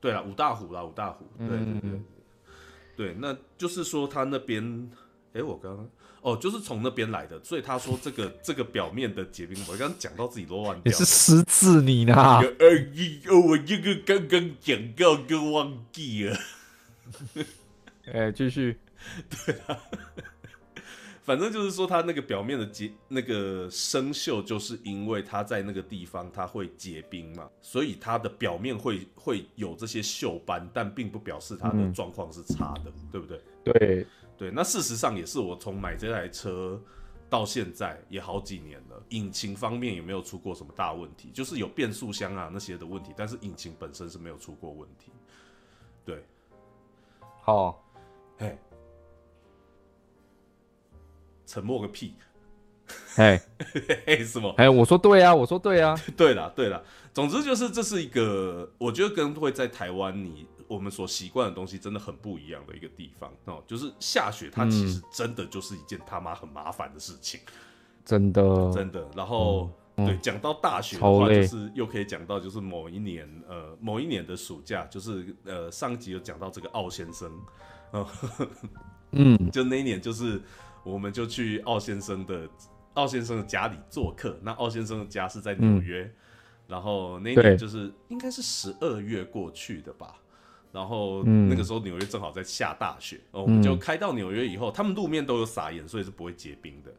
[0.00, 1.80] 对了，五大湖啦，五大湖，对对对。
[1.82, 2.04] 嗯。
[2.96, 4.90] 对，那就是说他那边，
[5.32, 5.88] 哎、我刚刚
[6.22, 12.40] 哦，就是从那边来的，所以他说这个 这个表面的结冰，我刚刚讲到自己都乱掉也是失智你呢。
[12.42, 16.36] 有二一哦，我这个刚刚讲到就忘记了。
[18.12, 18.76] 哎，继续。
[19.46, 19.78] 对啊
[21.22, 33.40] 反正就是说，它那个表面的结那个生锈，就是因为它在那个地方它会结冰嘛，所以它的表面会会有这些锈斑，但并不表示它的嗯状况是差的，对不对？
[33.62, 34.06] 对，
[34.40, 36.80] 对，那事实上也是我从买这台车
[37.28, 45.12] 到现在也好几年了，引擎方面也没有出过什么大问题，就是有变速箱啊那些的问题，但是引擎本身是没有出过问题。
[46.06, 46.24] 对，
[47.42, 47.84] 好，
[48.38, 48.56] 嘿，
[51.44, 52.14] 沉默个屁，
[53.16, 54.54] 哎嘿嘿，什么？
[54.56, 55.94] 哎，我说对啊，我说对啊。
[56.16, 67.40] 对啦，对啦，总之就是这是一个，我觉得跟会在台湾你我们所习惯的东西真的很不一样的一个地方哦，就是下雪，它其实真的就是一件他妈很麻烦的事情，
[68.04, 69.04] 真的，真的。
[69.16, 77.32] 然后、嗯对，讲到大学的超话，就是又可以讲到就是某一年呃某一年的暑假，就是呃上集有讲到这个奥先生，
[79.10, 80.40] 嗯， 就那一年就是
[80.84, 82.48] 我们就去奥先生的
[82.94, 86.08] 奥先生的家里做客，那奥先生的家是在纽约，
[86.68, 90.14] 然后那一年就是应该是十二月过去的吧。
[90.72, 96.92] 然后嗯那个时候纽约正好在下大雪，哦，我们就嗯开到纽约以后，他们路面都有撒盐，所以是不会结冰的。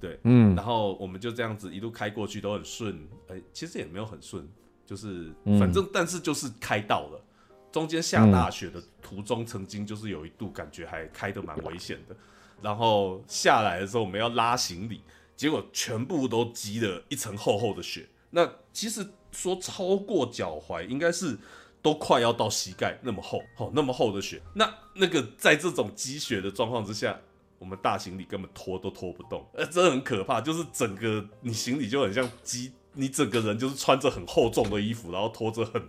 [0.00, 2.98] 对，嗯然后我们就这样子一路开过去，都很顺。
[3.28, 4.46] 哎、其实也没有很顺，
[4.86, 7.24] 就是嗯反正但是就是开到了。
[7.70, 12.16] 中间下大雪的途中，曾经就是有一度感觉还开的蛮危险的。
[12.62, 15.02] 然后下来的时候，我们要拉行李，
[15.36, 18.08] 结果全部都积了一层厚厚的雪。
[18.30, 21.36] 那其实说超过脚踝，应该是
[21.80, 24.42] 都快要到膝盖那么厚，哦，那么厚的雪。
[24.54, 27.18] 那那个在这种积雪的状况之下，
[27.58, 30.40] 我们大行李根本拖都拖不动，呃，真的很可怕。
[30.40, 35.82] 就是整个你行李就很像积，你整个人就是穿着很厚重的衣服，然后拖着很。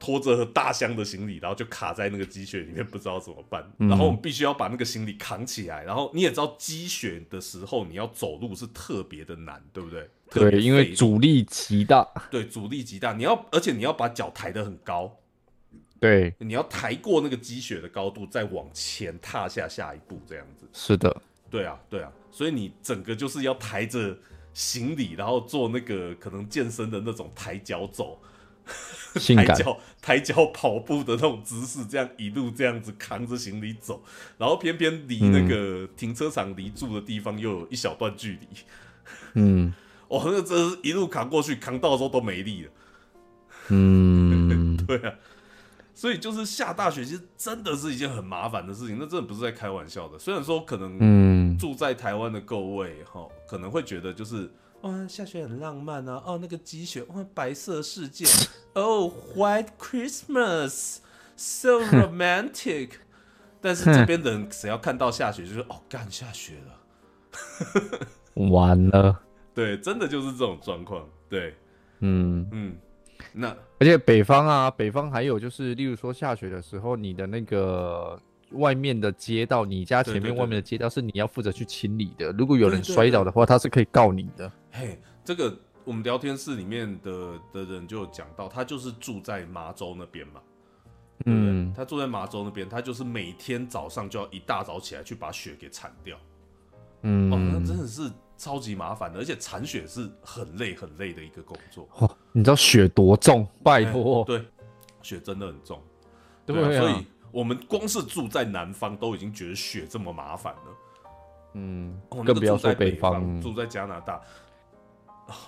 [0.00, 3.70] 拖着大箱的行李，然后就卡在那个积雪里面，不知道怎么办。
[3.76, 5.84] 然后我们必须要把那个行李扛起来。
[5.84, 10.08] 然后你也知道，积雪的时候你要走路是特别的难，对不对？
[10.30, 12.08] 对，因为阻力极大。
[12.30, 13.12] 对，阻力极大。
[13.12, 15.14] 你要，而且你要把脚抬得很高。
[16.00, 20.66] 对，你要抬过那个积雪的高度，再往前踏下下一步，这样子。
[20.72, 21.14] 是的。
[21.50, 22.10] 对啊，对啊。
[22.30, 24.16] 所以你整个就是要抬着
[24.54, 28.18] 行李，然后做那个可能健身的那种抬脚走。
[29.36, 34.00] 抬脚抬脚跑步的那种姿势，这样一路这样子扛着行李走，
[34.38, 38.46] 然后偏偏离那个停车场离住的地方又有一小段距离。
[39.34, 39.74] 嗯，
[40.06, 42.70] 哦，那真是一路扛过去，扛到的时候都没力了。
[43.70, 45.14] 嗯， 对啊，
[45.92, 48.96] 所以就是下大雪，其实真的是一件很麻烦的事情。
[49.00, 50.16] 那真的不是在开玩笑的。
[50.18, 54.48] 虽然说可能住在台湾的各位哈，可能会觉得就是。
[54.82, 56.22] 哇，下雪很浪漫啊！
[56.24, 58.24] 哦，那个积雪，哇，白色世界
[58.72, 62.92] ，，Oh，White Christmas，so romantic。
[63.60, 68.06] 但是这边的人只要看到下雪，就说哦，干下雪了，
[68.50, 69.20] 完了。
[69.52, 71.06] 对，真的就是这种状况。
[71.28, 71.54] 对，
[71.98, 72.74] 嗯嗯，
[73.34, 78.18] 那而且北方啊，北方还有就是，例如说下雪的时候，你的那个。
[78.52, 82.32] 外面的街道，你家前面外面的街道是你要负责去清理的。
[82.32, 84.50] 如果有人摔倒的话，他是可以告你的。
[84.72, 90.40] 嘿，这个我们聊天室里面的的人就有讲到，他就是住在麻州那边嘛。
[91.26, 96.16] 嗯，他住在麻州那边，他就是每天早上就要一大早起来去把雪给铲掉。
[97.02, 101.88] 嗯，哦，那真的是超级麻烦的，而且铲雪是很累很累的一个工作。
[102.00, 103.46] 哇，你知道雪多重？
[103.62, 104.42] 拜托，对，
[105.02, 105.80] 雪真的很重。
[106.44, 107.06] 对，所以。
[107.32, 110.60] 我们光是住在南方都已经觉得雪这么麻烦了，
[111.54, 114.20] 嗯，更不要说北方，住在加拿大。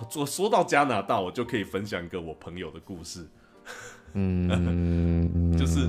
[0.09, 3.29] 说说到加拿大，我就可以分享一个我朋友的故事，
[4.15, 5.89] 嗯， 就是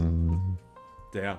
[1.11, 1.37] 怎样？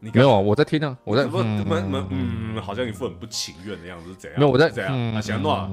[0.00, 0.38] 你没有啊？
[0.38, 4.38] 我在听啊，我在怎么怎么嗯，好像一副很不情愿的样子，怎样？
[4.38, 5.20] 没有，我在怎样啊？
[5.20, 5.68] 想诺啊？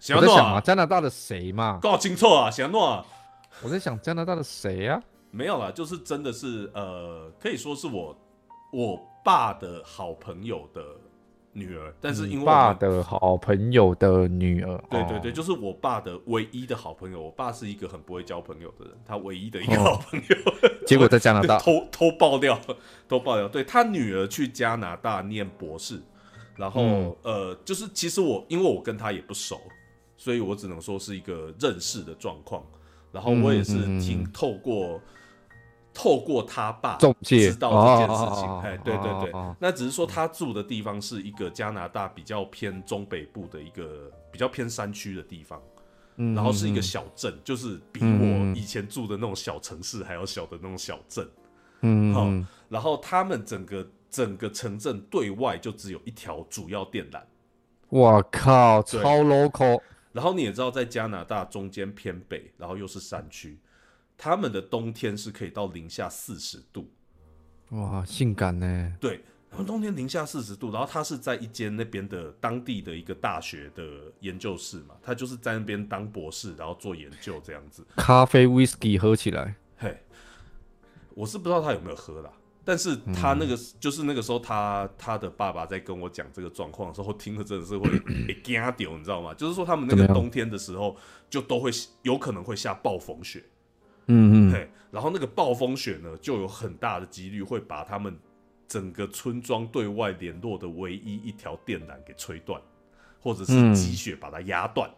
[0.00, 1.78] 想诺想啊，加拿大的谁嘛？
[1.80, 2.50] 搞清楚啊？
[2.50, 3.06] 想诺啊？
[3.62, 5.00] 我在想加拿大的谁呀？
[5.34, 8.16] 没有啦，就是真的是呃，可以说是我
[8.72, 10.80] 我爸的好朋友的
[11.52, 17.20] 女儿，但是因为爸的好朋友的女儿，对对对，就是我爸的唯一的好朋友。
[17.20, 20.36] 我爸是一个很不会交朋友的人，他唯一的一个好朋友，
[20.86, 22.60] 结果在加拿大 偷偷爆料，
[23.08, 23.48] 偷爆料。
[23.48, 26.00] 对他女儿去加拿大念博士，
[26.54, 29.60] 然后呃，就是其实我因为我跟他也不熟，
[30.16, 32.64] 所以我只能说是一个认识的状况。
[33.10, 35.00] 然后我也是听透过。
[35.94, 45.62] 透过他爸知道这件事情，哎，对对对，那只是说他住的地方是一个加拿大比较偏中北部的一个比较偏山区的地方，
[46.16, 51.26] 然后是一个小镇，就是比我以前住的那种小城市还要小的那种小镇，
[51.82, 52.28] 嗯，好，
[52.68, 57.22] 然后他们整个整个城镇对外就只有一条主要电缆，
[57.88, 59.80] 我靠，超 local，
[60.12, 63.56] 然后你也知道，在加拿大中间偏北，然后又是山区。
[64.16, 66.90] 他们的冬天是可以到零下四十度，
[67.70, 68.92] 哇，性感呢！
[69.00, 77.84] 对，他们冬天零下四十度，然后他是在一间那边的当地的一个大学的研究室嘛，他就是在那边当博士，然后做研究这样子。
[77.96, 79.96] 咖啡 whisky 喝起来，嘿，
[81.14, 82.30] 我是不知道他有没有喝啦，
[82.64, 87.90] 但是他那个就是那个时候，他他的爸爸在跟我讲这个状况的时候，听了真的是会
[88.42, 89.34] 惊掉，你知道吗？
[89.34, 90.96] 就是说他们那个冬天的时候，
[91.28, 91.70] 就都会
[92.02, 93.44] 有可能会下暴风雪。
[94.06, 98.18] 嗯嗯，嘿，然后那个暴风雪呢，就有很大的几率会把他们
[98.68, 102.60] 整个村庄对外联络的唯一一条电缆给吹断，
[103.20, 104.90] 或者是积雪把它压断。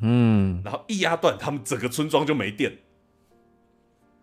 [0.00, 2.78] 嗯，然后一压断，他们整个村庄就没电。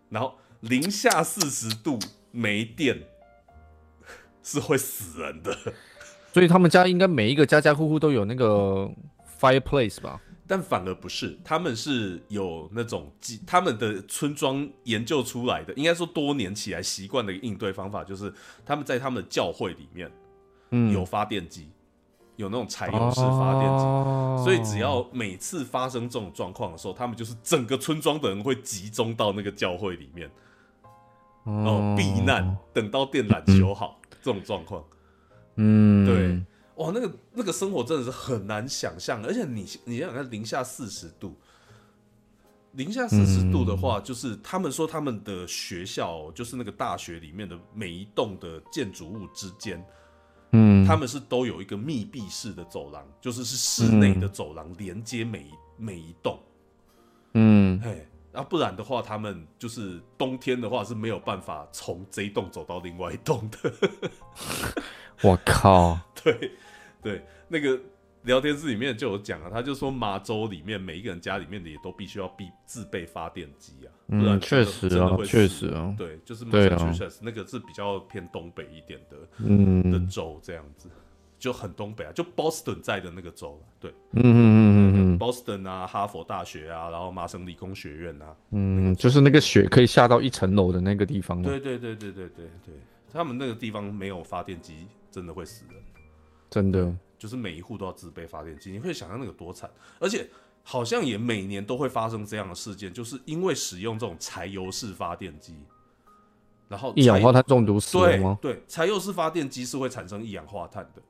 [0.08, 1.98] 然后零下四十度
[2.32, 3.04] 没电
[4.42, 5.56] 是会死人的，
[6.32, 8.90] 所以他们家应该每一个家家户户都有那个
[9.38, 10.20] fireplace 吧？
[10.50, 18.34] 但反而不是，他们是有那种机，他们的村庄研究出来的，应该说多年起来习惯的应对方法，就是
[18.66, 20.10] 他们在他们的教会里面，
[20.70, 21.68] 嗯，有发电机，
[22.34, 23.84] 有那种柴油式发电机，
[24.42, 30.28] 所以只要每次发生这种状况的时候，他们就是整个村庄的人会集中到那个教会里面，
[31.44, 34.84] 哦避难，等到电缆修好这种状况。
[35.54, 36.42] 嗯，对，
[36.80, 41.36] 哇，那个那个生活真的是很难想象，而且你你想想看，零下四十度，
[42.72, 49.84] 零下四十度的话，就是他们说他们的学校，就是那个大学里面的每一栋的建筑物之间，
[50.52, 56.40] 嗯，他们是都有一个密闭式的走廊，就是是室内的走廊连接每一每一栋，
[57.34, 63.70] 嗯，嘿，啊，不然的话，他们就是冬天的话是没有办法从这一栋走到另外一栋的。
[65.22, 66.52] 我靠，对
[67.02, 67.78] 对，那个
[68.22, 76.76] 聊天室里面就有讲啊，他就说麻州里面每一个人家里面的也都必须要必自备发电机啊，不然嗯，确实啊，确实啊，对，就是对啊。
[76.76, 79.90] Massachusetts 那个是比较偏东北一点的嗯。
[79.90, 80.90] 的嗯州，这样子
[81.38, 83.90] 就很东北啊，就 Boston 在的那个州啊，对。
[84.12, 91.44] 嗯嗯嗯嗯嗯，Boston 啊，哈佛大学啊，然后麻省理工学院啊，嗯，就是那个雪可以下到一层楼的那个地方嘛。
[91.44, 92.74] 对对对对对对对，
[93.10, 95.82] 他们那个地方没有发电机，真的会死人。
[96.50, 99.70] 真的，就是每一户都要自备发电机，你会想象那个多惨，
[100.00, 100.28] 而且
[100.62, 105.54] 好像也每年都会发生这样的事件，就是因为使用这种柴油式发电机，
[106.68, 108.38] 然后一氧化碳中毒死了对吗？
[108.42, 111.02] 对，柴油式发电机是会产生一氧化碳的，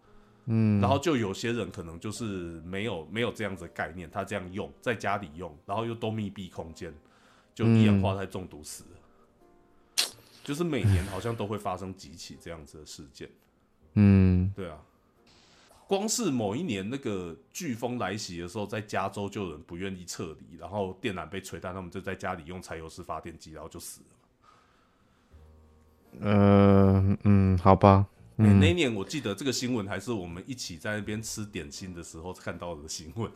[0.47, 6.95] 嗯，然后就有些人可能就是没有没有这样子的概念，他这样用在家里用，然后又都密闭空间，
[7.55, 8.91] 就一氧化碳中毒死了。
[10.43, 13.29] 就是每年好像都会发生几起这样子的事件，
[13.95, 14.79] 嗯，对啊，
[15.91, 24.07] 光是某一年那个飓风来袭的时候，在加州就有人不愿意撤离，然后电缆被吹断，他们就在家里用柴油式发电机，然后就死了。
[26.21, 33.29] 呃，嗯，好吧，欸那一年我记得这个新闻还是我们一起在那边吃点心的时候看到的新闻。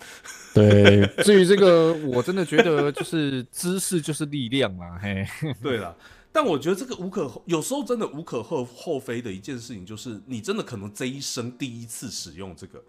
[0.54, 1.04] 对。
[1.24, 5.26] 至于这个，我真的觉得就是知识就是力量嘛，嘿，
[5.60, 5.92] 对啦，
[6.34, 12.82] 但我觉得这个无可厚有时候真的无可厚厚非的一件事情，就是你真的可能这一生第一次使用这个，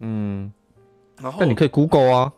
[0.00, 0.52] 嗯，
[1.16, 2.32] 然后但你可以 Google 啊，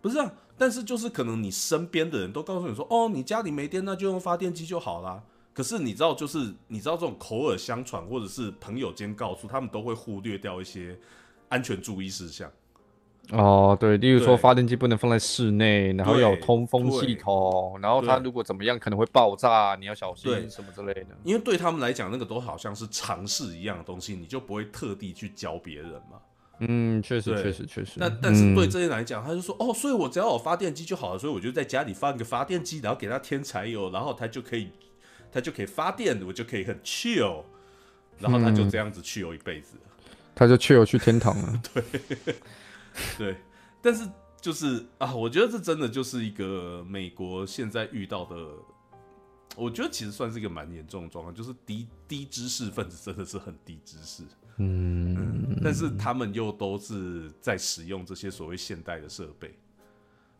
[0.00, 5.22] 不是啊，但是就是可能你身边的人都告诉你说，哦，你家里没电，那就用发电机就好啦。
[5.54, 10.98] 可是你知道，就是你知道这种口耳相传，或者是朋友间告诉他们，都会忽略掉一些
[11.48, 12.50] 安全注意事项。
[13.32, 21.08] 哦，对，例如说对发电机不能放在室内，然后要有对通风系对统，然后它对如果怎么样可能会爆炸，你要小对心什么之类的。
[21.24, 26.18] 因为对他们来讲，那个都好像是常识一样的东西，你就不会特地去教别人嘛。
[26.60, 27.92] 嗯，确实，对确实，确实。
[27.96, 34.70] 那但是对嗯这些人来讲，他就说哦，所以我只要有发电机就好了，所以我就在家里放一个发电机，然后给它添柴油，然后它就可以，
[35.32, 37.44] 它就可以发电，我就可以很 chill，
[38.18, 39.82] 然后他就这样子 chill 一辈子了。
[40.34, 41.62] 他就去有去天堂了。
[41.72, 41.82] 对，
[43.82, 44.08] 但是
[44.40, 48.36] 就是啊，我觉得这真的就是一个美国现在遇到的，
[49.56, 54.22] 我觉得其实算是一个蛮严重的状况，就是低低知识分子真的是很低知识，
[54.56, 59.54] 嗯但是他们又都是在使用这些所谓现代的设备，就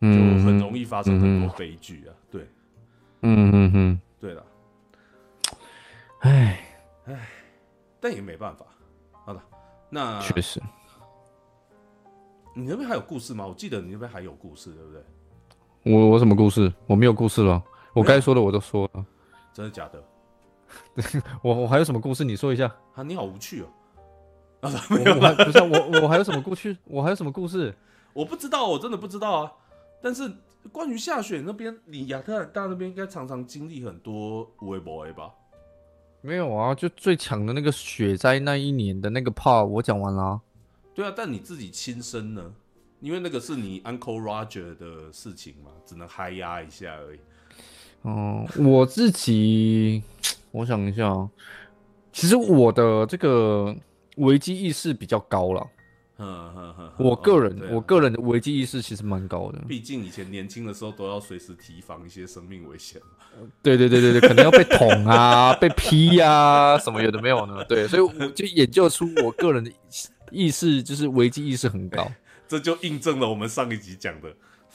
[0.01, 2.15] 嗯，很容易发生很多悲剧啊。
[2.31, 2.49] 对，
[3.23, 4.47] 嗯嗯嗯，对了，
[6.21, 6.61] 唉，
[8.01, 8.65] 但也没办法。
[9.25, 9.43] 好了，
[9.91, 10.61] 那确实。
[12.55, 13.47] 你那边还有故事吗？
[13.47, 15.03] 我记得你那边还有故事，对不对？
[15.93, 16.73] 我我什么故事？
[16.87, 17.63] 我没有故事了。
[17.95, 19.05] 我该说的我都说了。
[19.53, 20.03] 真的假的？
[21.43, 22.25] 我我还有什么故事？
[22.25, 22.73] 你说一下。
[22.95, 23.67] 啊，你好无趣哦。
[24.63, 24.69] 我
[25.17, 26.77] 我还不是啊我我还有什么故事？
[26.85, 27.75] 我还有什么故事？
[28.13, 29.53] 我不知道，我真的不知道啊。
[30.03, 30.31] 但是
[30.71, 35.31] 关于下雪那边，你亚特兰大那边应该常常经历很多微博吧？
[36.21, 40.41] 没有啊，就最强的那个雪灾那一年的那个 part 我讲完了啊、
[41.01, 42.53] 对啊，但你自己亲身呢？
[43.01, 47.19] 因为那个是你 Uncle Roger 的事情嘛，只能嗨压一下而已。
[48.03, 50.03] 哦、我自己，
[50.51, 51.27] 我想一下，
[52.13, 53.75] 其实我的这个
[54.19, 55.67] 危机意识比较高了。
[56.21, 59.59] 哼哼哼，我个人，我个人的危机意识其实蛮高的。
[59.67, 63.25] 毕竟以前年轻的时候都要随时提防一些生命危险嘛。
[63.63, 67.65] 对对对对对，可能要被捅啊，被劈呀、什么有的没有呢？
[67.65, 69.73] 对，所以我就研究出我个人的
[70.31, 72.11] 意识就是危机意识很高。
[72.47, 74.29] 这就印证了我们上一集讲的：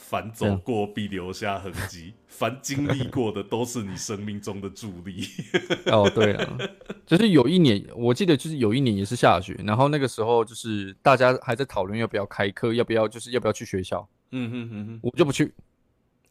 [0.08, 5.26] 凡走过必留下痕迹，凡经历过的都是你生命中的助力。
[5.92, 6.58] 哦，对了，
[7.08, 15.52] 就是有一年，我记得就是有一年也是下雪，然后那个时候就是大家还在讨论要不要开课，要不要就是要不要去学校，嗯哼哼哼，我就不去，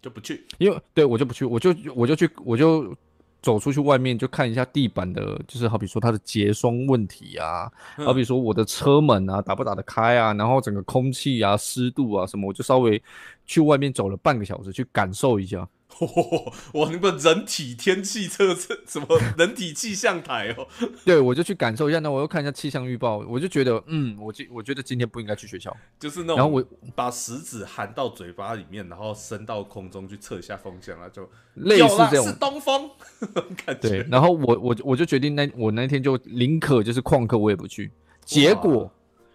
[0.01, 0.47] 就不去。
[0.59, 2.97] 因为对我就不去，我就我就去我就
[3.45, 13.01] 走出去外面就看一下地板的，就是好比说它的结霜问题啊，嗯好比说我的车门啊打不打得开啊，然后整个空气啊湿度啊什么，我就稍微
[13.45, 15.68] 去外面走了半个小时去感受一下。
[16.74, 19.07] 哇，那个人体天气测测什么
[19.38, 20.66] 人体气象台哦？
[21.05, 26.64] 对，我就去感受一下，那我又看一下气象预报，我就觉得，嗯，我今我觉得今天不应该去学校，就是那种，然后我
[26.95, 32.90] 把食指含到嘴巴里面，然后伸到空中去测一下风向啊，就类似这种是东风
[33.64, 33.88] 感觉。
[33.88, 37.90] 对，然后我我我就决定那我那天就宁可就是旷课我也不去，
[38.24, 38.90] 结果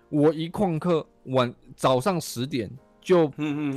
[0.10, 2.70] 我一旷课晚早上十点
[3.02, 3.32] 就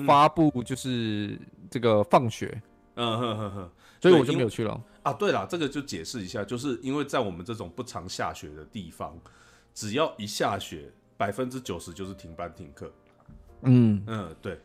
[0.07, 1.39] 发布就是
[1.71, 2.51] 这个放学。
[2.53, 2.63] 嗯
[2.97, 3.71] 哼哼哼，
[4.01, 5.13] 所以我就没有去了啊。
[5.13, 9.19] 对了，这个就解释一下，就是因为在我们这种不常下雪的地方，
[9.73, 12.93] 只要一下雪，百分之九十就是停班停课。
[13.63, 14.61] 嗯嗯，对。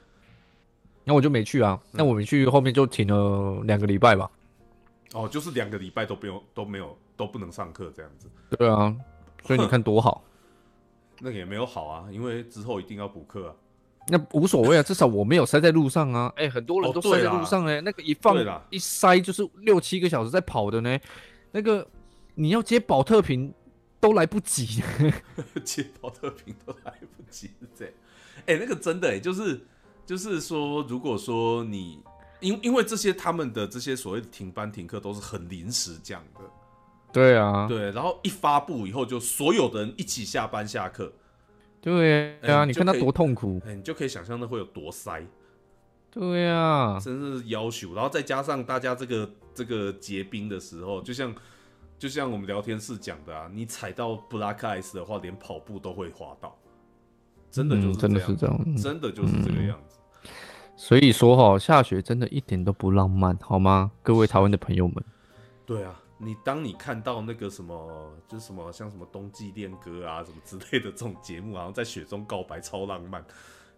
[1.03, 1.79] 那我就没去啊。
[1.91, 4.29] 那我没去，后面就停了两个礼拜吧。
[5.13, 8.29] 哦，就是两个礼拜都不用都没有都不能上课这样子。
[8.57, 8.93] 对啊，
[9.45, 10.23] 所以你看多好。
[11.19, 13.55] 那个也没有好啊，因为之后一定要补课啊。
[14.09, 16.31] 那无所谓啊，至少我没有塞在路上啊。
[16.37, 18.35] 哎，很多人都塞在路上哎，那个一放
[18.69, 20.97] 一塞就是六七个小时在跑的呢。
[21.51, 21.85] 那个
[22.35, 23.53] 你要接保特瓶
[23.99, 24.81] 都来不及，
[25.65, 27.93] 接保特瓶都来不及是这样。
[28.45, 29.65] 哎，那个真的哎，就是
[30.05, 31.99] 就是说，如果说你
[32.39, 36.41] 因因为这些他们的这些所谓的停班停课都是很临时讲的，
[37.11, 41.11] 对啊，对，然后一发布以后就所有的人一起下班下课。
[41.87, 45.25] 对啊，你看他多痛苦，哎，你就可以想象那会有多塞。
[46.11, 51.33] 对啊，真是要求，然后再加上大家这个这个结冰的时候，就像
[51.97, 56.53] 就像我们聊天室讲的啊，你踩到 black ice 的话，连跑步都会滑倒，
[57.49, 59.97] 真的就是真的是这样，真的就是这个样子。
[60.75, 63.91] 所以说哈，下雪真的一点都不浪漫，好吗？
[64.03, 64.95] 各位台湾的朋友们。
[65.65, 65.97] 对啊。
[66.19, 73.23] 你当你看到那个什么，就是什么像什么冬季恋歌啊什么之类的这种节目，好像在雪中告白超浪漫，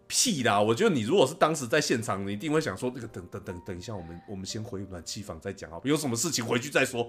[0.08, 0.62] 屁啦！
[0.62, 7.08] 我觉得你如果是当时在现场，你一定会想说，那个等等等等一下，我们我们先回暖气房再讲啊，有什么事情回去再说。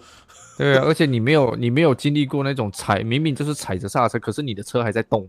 [0.58, 5.28] 对啊，而且你没有你没有经历过那种踩，明明就是踩着刹车，可是你的车还在动。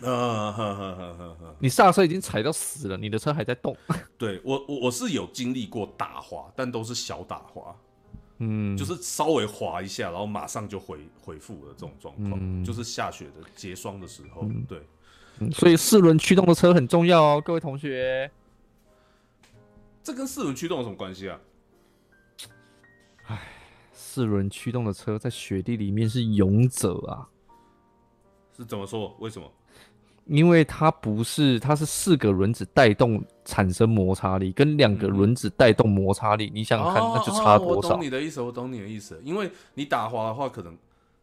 [0.00, 1.54] 啊哈哈哈哈哈！
[1.58, 3.76] 你刹车已经踩到死了，你的车还在动。
[4.16, 7.76] 对我我我是有经历过打滑，但都是小打滑。
[8.42, 14.82] 嗯，就是稍微滑一下，然后马上就回回复的这种状况，就是下雪的结霜的时候，对，
[15.52, 18.30] 所以四轮驱动的车很重要哦，各位同学。
[20.02, 21.38] 这跟四轮驱动有什么关系啊？
[23.26, 23.38] 唉，
[23.92, 27.28] 四轮驱动的车在雪地里面是勇者啊，
[28.56, 29.14] 是怎么说？
[29.20, 29.52] 为什么？
[30.26, 37.88] 因为它不是，它是四个轮子带动产生摩擦力，跟两个轮子带动摩擦力，你想想看，那就差多少？
[37.88, 39.20] 我懂你的意思，我懂你的意思。
[39.24, 40.76] 因为你打滑的话，可能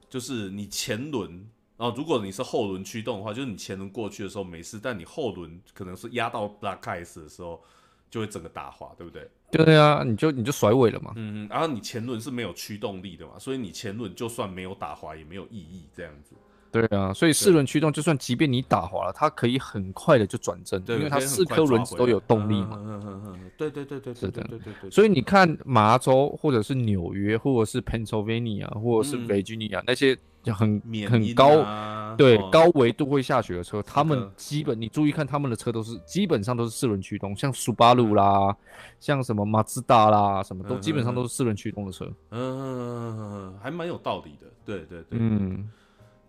[0.09, 1.29] 就是你前轮，
[1.77, 7.61] 然后如果你是后轮驱动的话，就是你前轮过去的时候没事，但你后轮可能是压到 black ice 的时候，
[8.09, 9.29] 就会整个打滑，对不对？
[9.49, 11.13] 对啊，你就你就甩尾了嘛。
[11.15, 16.35] 嗯，然后你前轮是没有驱动力的嘛，所以你前轮就算没有打滑也没有意义，这样子。
[16.81, 22.79] 对啊，所以四轮驱动，就算即便你打滑了，它可以很快的就转正，因为它四颗轮子都有动力嘛。
[22.83, 24.91] 嗯嗯嗯，对对对对，是的，对对对。
[24.91, 38.55] 所以你看麻州或者是纽约或者是 Pennsylvania 或者是 Virginia 那些很很高对高维度会下雪的车，他们基本你注意看他们的车都是基本上都是四轮驱动，像苏巴鲁啦，
[38.99, 42.09] 像什么马自达啦，什么都基本上都是四轮驱动的车。
[42.31, 44.47] 嗯，还蛮有道理的。
[44.65, 45.69] 对对对，嗯。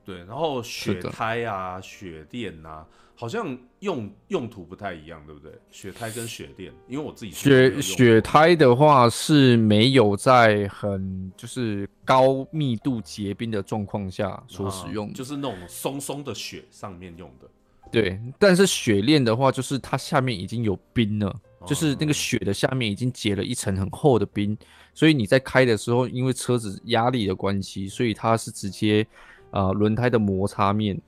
[0.09, 5.52] 对，然后雪胎啊、雪垫啊，好像用用途不太一样，对不对？
[5.70, 17.46] 雪胎跟雪垫，因为我自己雪雪胎的话是没有在很就是高密度结冰的状况下所使用，就是那种松松的雪上面用的。
[17.92, 21.36] 对，但是雪链的话，就是它下面已经有冰了，
[21.66, 24.56] 就是那个雪的下面已经结了一层很厚的冰，
[24.94, 29.06] 所以你在开的时候，因为车子压力的关系，所以它是直接。
[29.51, 31.01] 啊，轮胎的摩擦面，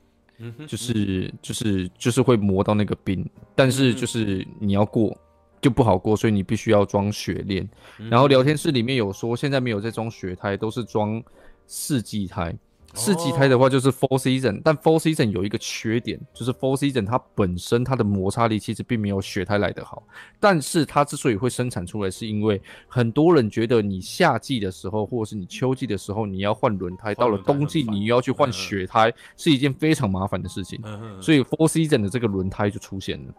[0.66, 5.16] 就是就是就是会磨到那个冰，但是就是你要过
[5.60, 7.68] 就不好过，所以你必须要装雪链。
[8.10, 11.22] 然后聊天室里面有说，现在没有在装雪胎，都是装
[11.66, 12.56] 四季胎。
[12.94, 20.02] 四季胎的话就是 Four Season，但 Four Season 有一个缺点，就是 Four Season 它本身它的摩擦力其实并没有雪胎来得好。
[20.38, 30.80] 但是它之所以会生产出来，是因为很多人觉得你夏季的时候，或者是你秋季的时候，你要换轮胎，到了冬季你又要去换雪胎，是一件非常麻烦的事情。
[31.22, 33.34] 所以 Four Season 的这个轮胎就出现了。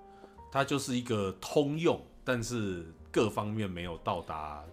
[0.51, 4.63] 它就是一个通用，但是各方面没有到达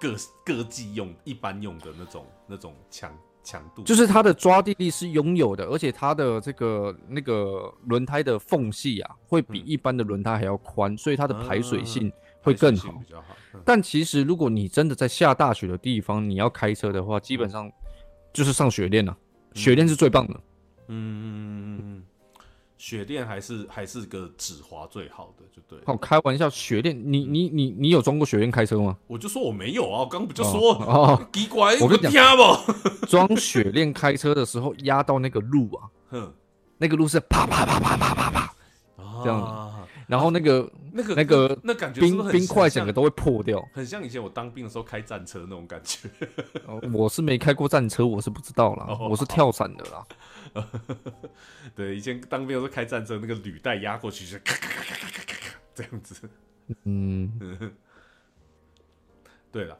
[0.00, 0.14] 各
[0.44, 3.12] 各季用、一般用的那种那种强。
[3.42, 3.82] 强度。
[3.82, 12.94] 就是它的抓地力是拥有的，而且它的这个那个轮胎的缝隙啊，会比一般的轮胎还要宽，所以它的排水性会更好。
[13.64, 17.70] 但其实如果你真的在下大雪的地方，你要开车的话，基本上
[18.32, 19.16] 就是上雪链了、
[19.54, 20.34] 雪链是最棒的。
[20.88, 22.02] 嗯嗯嗯嗯嗯，
[22.82, 25.84] 雪链还是还是个止滑最好的，就对了。
[25.86, 28.98] 好，开玩笑，雪链，你你你你有装过雪链开车吗？
[29.06, 32.36] 我就说我没有啊，我刚刚不就说哦， 奇怪，我跟你讲？
[33.06, 36.32] 装雪链开车的时候压到那个路啊，哼，
[36.76, 38.54] 那个路是啪啪啪啪啪啪啪，
[39.22, 43.64] 这样啊，然后那个那个那个那感觉冰冰块整个都会破掉。
[43.72, 46.08] 很像以前我当兵的时候开战车那种感觉。
[46.66, 50.04] 哦我是没开过战车，我是不知道啦哦，我是跳伞的啦。
[51.74, 56.28] 对，以前当兵的时候开战车，那个履带压过去就咔咔咔咔咔咔咔咔这样子。
[56.84, 57.74] 嗯，
[59.52, 59.78] 对了，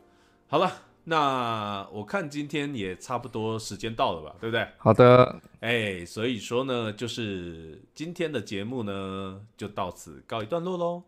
[0.49, 0.73] 好了。
[1.05, 4.65] 那我看今天也差不多时间到了吧，对不对？
[4.79, 11.03] 好的，哎，所以说呢，就是今天的节目呢，就到此告一段落喽。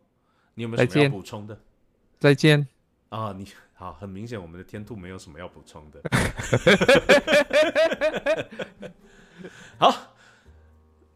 [0.55, 1.57] 你有没有什么要补充的？
[2.19, 2.67] 再见。
[3.11, 6.03] 啊，你好，很明显我们的天兔没有什么要补充的。
[9.79, 10.15] 好，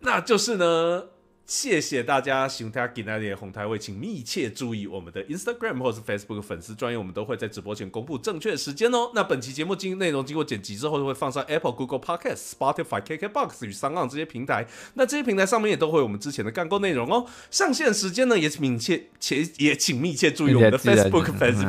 [0.01, 1.05] 那就是呢，
[1.49, 9.11] 谢谢大家喜欢大家给那里的红台位，请密切注意我们的 Instagram 或是 Facebook 粉丝专业，我们都会在直播前公布正确时间哦。
[9.15, 14.67] 那本期节目经内容经过剪辑之后，会放上 Apple、Google Podcast、Spotify、KKBox 与商岸这些平台。
[14.93, 17.25] 那这些平台上面也都会有我们之前的干够内容哦。
[17.51, 21.65] 上线时间呢，也请密切且也请密切注意我们的 Facebook 粉丝，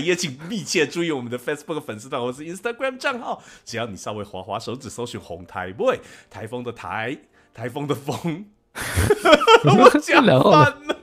[0.00, 3.42] 也请密切注意我们的 Facebook 粉丝团或是 Instagram 账号。
[3.64, 5.98] 只要你稍微滑滑手指搜寻红台 boy，
[6.30, 7.18] 台风的台，
[7.58, 8.46] 台风的风，
[9.66, 10.64] 我讲然后呢？
[10.64, 10.96] 反了。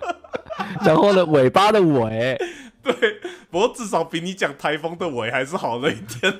[0.86, 2.38] 然后呢，尾巴的尾，
[2.82, 2.94] 对，
[3.52, 6.34] 不过至少比你讲台风的尾还是好了一点，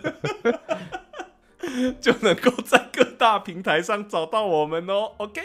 [2.00, 5.12] 就能够在各大平台上找到我们哦。
[5.18, 5.42] OK，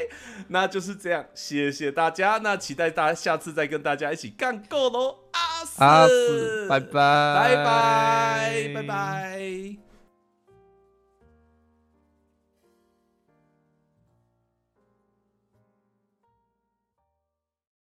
[0.48, 5.64] 那就是这样，谢谢大家，那期待大家下次再跟大家一起干够喽，阿
[6.06, 9.89] 四拜拜，拜拜，拜拜。